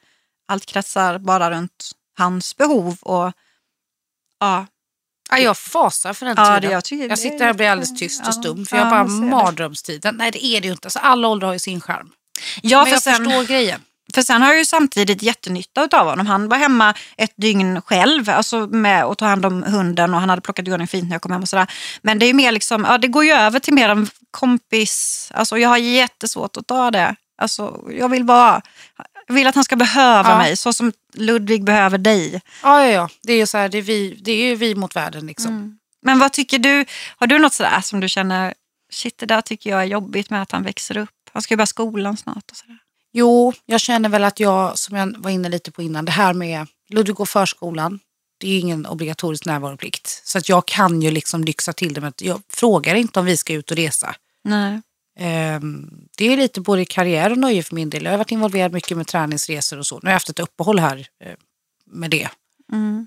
[0.48, 2.96] Allt kretsar bara runt hans behov.
[3.02, 3.32] Och
[4.40, 4.66] ja,
[5.30, 6.70] Ja, jag fasar för den Ja, tiden.
[6.72, 8.66] jag tycker- jag sitter här och blir alldeles tyst och Ja, stum.
[8.66, 9.30] För ja, jag bara ser det.
[9.30, 10.16] mardrömstiden.
[10.16, 10.86] Nej det är det ju inte.
[10.86, 12.10] Alltså, alla åldrar har ju sin charm.
[12.62, 13.80] ja Men för, jag sen, förstår grejen.
[14.14, 16.26] för sen har jag ju samtidigt jättenytta av honom.
[16.26, 20.28] Han var hemma ett dygn själv alltså med att ta hand om hunden och han
[20.28, 21.66] hade plockat i ordning fint när jag kom hem och sådär.
[22.02, 25.28] Men det är ju mer liksom, ja, det går ju över till mer en kompis.
[25.34, 27.16] Alltså jag har jättesvårt att ta det.
[27.38, 28.62] Alltså, jag vill bara,
[29.26, 30.38] jag vill att han ska behöva Ja.
[30.38, 32.40] mig så som Ludvig behöver dig.
[32.62, 33.08] Ja, ja, ja.
[33.22, 35.78] Det är så här, det är, vi, det är vi mot världen liksom.
[36.02, 36.84] Men vad tycker du,
[37.16, 38.54] har du något sådär som du känner,
[38.92, 41.10] shit det där tycker jag är jobbigt med att han växer upp.
[41.32, 42.78] Han ska ju börja skolan snart och sådär.
[43.12, 46.32] Jo, jag känner väl att jag, som jag var inne lite på innan, det här
[46.34, 48.00] med Ludvig och förskolan,
[48.40, 50.22] det är ju ingen obligatorisk närvaroplikt.
[50.24, 53.26] Så att jag kan ju liksom lyxa till det med att jag frågar inte om
[53.26, 54.14] vi ska ut och resa.
[54.46, 54.80] Nej.
[55.18, 58.04] Ehm, det är lite både karriär och nöje för min del.
[58.04, 59.94] Jag har varit involverad mycket med träningsresor och så.
[59.94, 61.32] Nu har jag haft ett uppehåll här eh,
[61.92, 62.28] med det.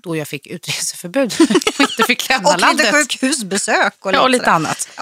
[0.02, 2.94] Då jag fick utreseförbud och inte fick lämna Och lite landet.
[2.94, 3.94] sjukhusbesök.
[4.06, 4.88] Och Ja, och lite lite annat.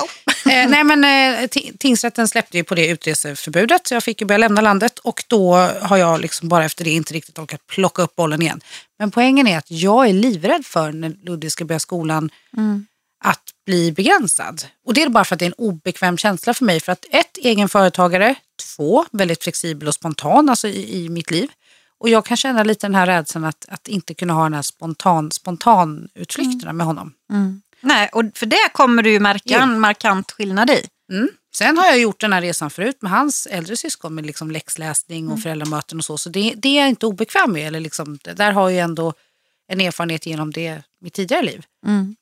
[0.46, 4.26] Eh, nej men eh, ti- tingsrätten släppte ju på det utreseförbudet så jag fick ju
[4.26, 8.02] börja lämna landet och då har jag liksom bara efter det inte riktigt orkat plocka
[8.02, 8.60] upp bollen igen.
[8.98, 12.30] Men poängen är att jag är livrädd för när Ludvig ska börja skolan
[13.24, 14.62] att bli begränsad.
[14.86, 17.04] Och det är bara för att det är en obekväm känsla för mig för att
[17.10, 18.34] ett, egen företagare,
[18.76, 21.50] två, väldigt flexibel och spontan alltså i, i mitt liv.
[22.00, 24.62] Och jag kan känna lite den här rädslan att, att inte kunna ha den här
[24.62, 27.12] spontan, spontan utflykterna med honom.
[27.80, 30.86] Nej, och för det kommer du ju märka en markant skillnad i.
[31.12, 31.28] Mm.
[31.54, 35.28] Sen har jag gjort den här resan förut med hans äldre syskon med liksom läxläsning
[35.28, 36.18] och föräldramöten och så.
[36.18, 37.66] Så det, det är jag inte obekväm med.
[37.66, 39.14] Eller liksom, där har jag ändå
[39.68, 41.64] en erfarenhet genom det mitt tidigare liv.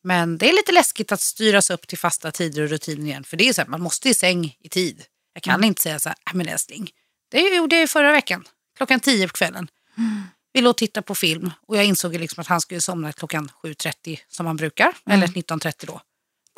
[0.05, 3.25] Men det är lite läskigt att styras upp till fasta tider och rutiner igen.
[3.25, 5.03] För det är så här, man måste i säng i tid.
[5.35, 6.91] Jag kan inte säga så här, "Ah, men älskling,
[7.31, 8.45] det gjorde jag förra veckan.
[8.77, 9.69] Klockan tio på kvällen.
[10.53, 13.13] Vi låg och tittade på film och jag insåg ju liksom att han skulle somna
[13.13, 14.93] klockan 7.30 som han brukar.
[15.11, 16.01] Eller 19.30 då.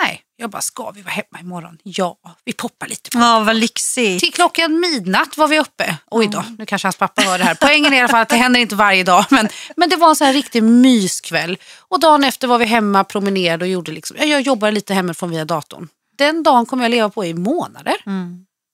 [0.03, 1.79] Nej, jag bara, ska vi vara hemma imorgon?
[1.83, 3.19] Ja, vi poppar lite på.
[3.19, 4.21] Ja, vad lyxigt.
[4.21, 5.97] Till klockan midnatt var vi uppe.
[6.11, 7.55] Oj då, nu kanske hans pappa hör det här.
[7.55, 9.25] Poängen är i alla fall att det händer inte varje dag.
[9.31, 11.59] Men, men det var en sån här riktig myskväll.
[11.89, 15.31] Och dagen efter var vi hemma, promenerade och gjorde liksom, ja, jag jobbade lite hemifrån
[15.31, 15.89] via datorn.
[16.19, 17.95] Den dagen kommer jag leva på i månader.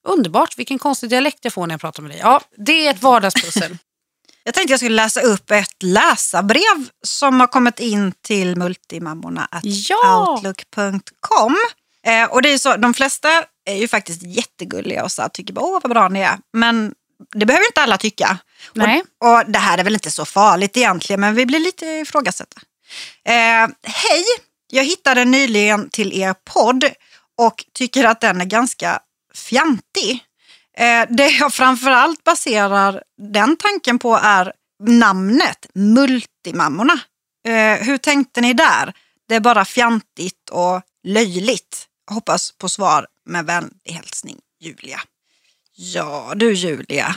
[0.09, 2.21] Underbart, vilken konstig dialekt jag får när jag pratar med dig.
[2.23, 3.79] Ja, det är ett vardagspussel.
[4.45, 10.29] Jag tänkte jag skulle läsa upp ett läsarbrev som har kommit in till multimammorna Ja!
[10.33, 11.57] outlook.com.
[12.07, 15.53] Eh, och det är så, de flesta är ju faktiskt jättegulliga och så här, tycker
[15.55, 16.39] bara, åh vad bra ni är.
[16.53, 16.95] Men
[17.35, 18.39] det behöver inte alla tycka.
[18.73, 19.03] Nej.
[19.21, 22.61] Och, och det här är väl inte så farligt egentligen, men vi blir lite ifrågasatta.
[23.25, 24.25] Eh, Hej,
[24.73, 26.85] jag hittade nyligen till er podd
[27.39, 28.99] och tycker att den är ganska
[29.35, 30.25] fjantig.
[30.77, 33.03] Eh, det jag framförallt baserar
[33.33, 34.53] den tanken på är
[34.83, 37.01] namnet Multimammorna.
[37.47, 38.93] Eh, hur tänkte ni där?
[39.29, 41.87] Det är bara fjantigt och löjligt.
[42.11, 45.01] Hoppas på svar med vänlig hälsning Julia.
[45.77, 47.15] Ja du Julia.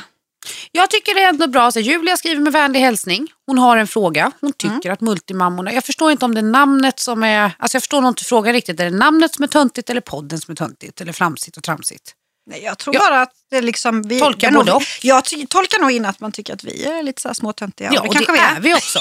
[0.72, 1.72] Jag tycker det är ändå bra.
[1.72, 3.28] Så Julia skriver med vänlig hälsning.
[3.45, 4.32] Hon har en fråga.
[4.41, 5.74] Hon tycker att multimammorna...
[5.74, 7.51] Jag förstår inte om det är namnet som är...
[7.60, 8.80] Alltså jag förstår nog inte frågan riktigt.
[8.80, 11.01] Är det namnet som är töntigt eller podden som är töntigt?
[11.01, 12.14] Eller flamsigt och tramsigt?
[12.50, 13.02] Nej, jag tror Ja.
[13.10, 14.02] bara att det liksom...
[14.02, 14.84] Vi, Tolkar det nog- både och.
[15.02, 17.89] Jag tolkar nog in att man tycker att vi är lite så här småtöntiga.
[17.93, 18.60] Ja, det och kanske det vi är är.
[18.60, 19.00] vi också.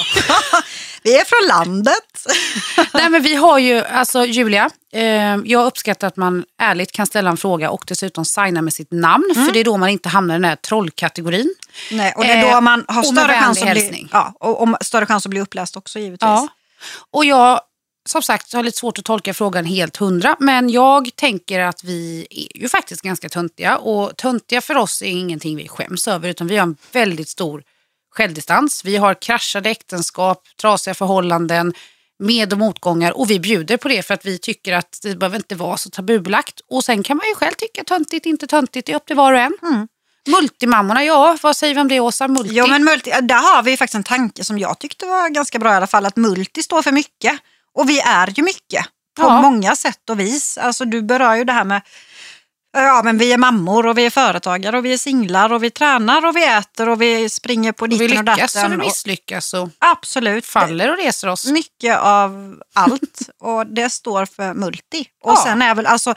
[1.02, 2.26] vi är från landet.
[2.94, 5.02] Nej, men vi har ju, alltså Julia, eh,
[5.44, 9.32] jag uppskattar att man ärligt kan ställa en fråga och dessutom signa med sitt namn.
[9.34, 11.54] För det är då man inte hamnar i den här trollkategorin.
[11.90, 14.62] Nej, och det är då Eh, man har med större chans, att bli, ja, och,
[14.62, 16.20] och större chans att bli uppläst också givetvis.
[16.26, 16.48] Ja.
[17.10, 17.60] Och jag,
[18.08, 20.36] som sagt, har lite svårt att tolka frågan helt hundra.
[20.40, 23.78] Men jag tänker att vi är ju faktiskt ganska töntiga.
[23.78, 26.28] Och töntiga för oss är ingenting vi skäms över.
[26.28, 27.62] Utan vi har en väldigt stor
[28.10, 28.84] självdistans.
[28.84, 31.74] Vi har kraschade äktenskap, trasiga förhållanden,
[32.18, 33.18] med och motgångar.
[33.18, 35.90] Och vi bjuder på det för att vi tycker att det behöver inte vara så
[35.90, 36.60] tabubelagt.
[36.70, 38.86] Och sen kan man ju själv tycka töntigt, inte töntigt.
[38.86, 39.88] Det är upp till var och en.
[40.28, 42.28] Multimammorna, ja vad säger vi om det Åsa?
[42.28, 42.54] Multi?
[42.54, 45.72] Ja, men multi, där har vi faktiskt en tanke som jag tyckte var ganska bra
[45.72, 46.06] i alla fall.
[46.06, 47.32] Att multi står för mycket.
[47.76, 49.40] Och vi är ju mycket på Ja.
[49.42, 50.58] många sätt och vis.
[50.58, 51.82] Alltså, du berör ju det här med
[52.78, 55.70] Ja, men vi är mammor och vi är företagare och vi är singlar och vi
[55.70, 58.62] tränar och vi äter och vi springer på Och vi ditten och lyckas och vi
[58.62, 58.80] datten.
[58.80, 60.46] och- misslyckas och Absolut.
[60.46, 61.46] faller och reser oss.
[61.46, 65.06] Mycket av allt och det står för multi.
[65.24, 65.42] Och Ja.
[65.44, 66.14] sen är väl, alltså,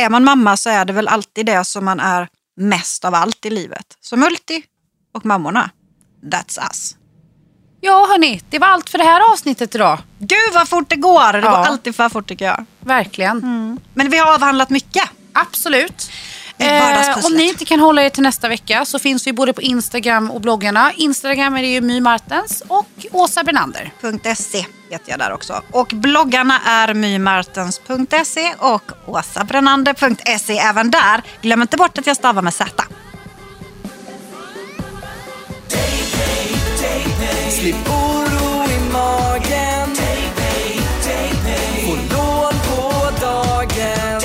[0.00, 3.46] är man mamma så är det väl alltid det som man är mest av allt
[3.46, 3.86] i livet.
[4.00, 4.62] Så multi
[5.14, 5.70] och mammorna,
[6.22, 6.96] that's us.
[7.84, 9.98] Ja hörni, det var allt för det här avsnittet idag.
[10.18, 11.32] Gud vad fort det går!
[11.32, 11.50] Det Ja.
[11.50, 12.64] går alltid för fort tycker jag.
[12.80, 13.40] Verkligen.
[13.94, 15.04] Men vi har avhandlat mycket.
[15.32, 16.10] Absolut.
[16.58, 17.24] I vardagspusslet.
[17.24, 20.30] om ni inte kan hålla er till nästa vecka så finns vi både på Instagram
[20.30, 20.92] och bloggarna.
[20.96, 23.90] Instagram är det ju My Martens och Åsa Bernander.
[24.34, 25.62] .se heter jag där också.
[25.70, 31.22] Och bloggarna är mymartens.se och åsabrenander.se även där.
[31.42, 32.84] Glöm inte bort att jag stavar med Z.
[37.52, 39.96] Slipp oro i magen
[41.86, 44.20] Få lån på dagen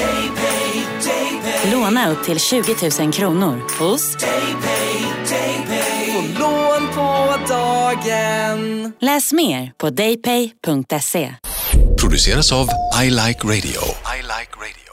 [1.72, 4.16] Låna upp till 20 000 kronor hos
[6.06, 11.34] Få lån på dagen Läs mer på daypay.se.
[12.02, 12.68] produceras av
[13.04, 13.82] I Like Radio.
[14.18, 14.87] I like radio.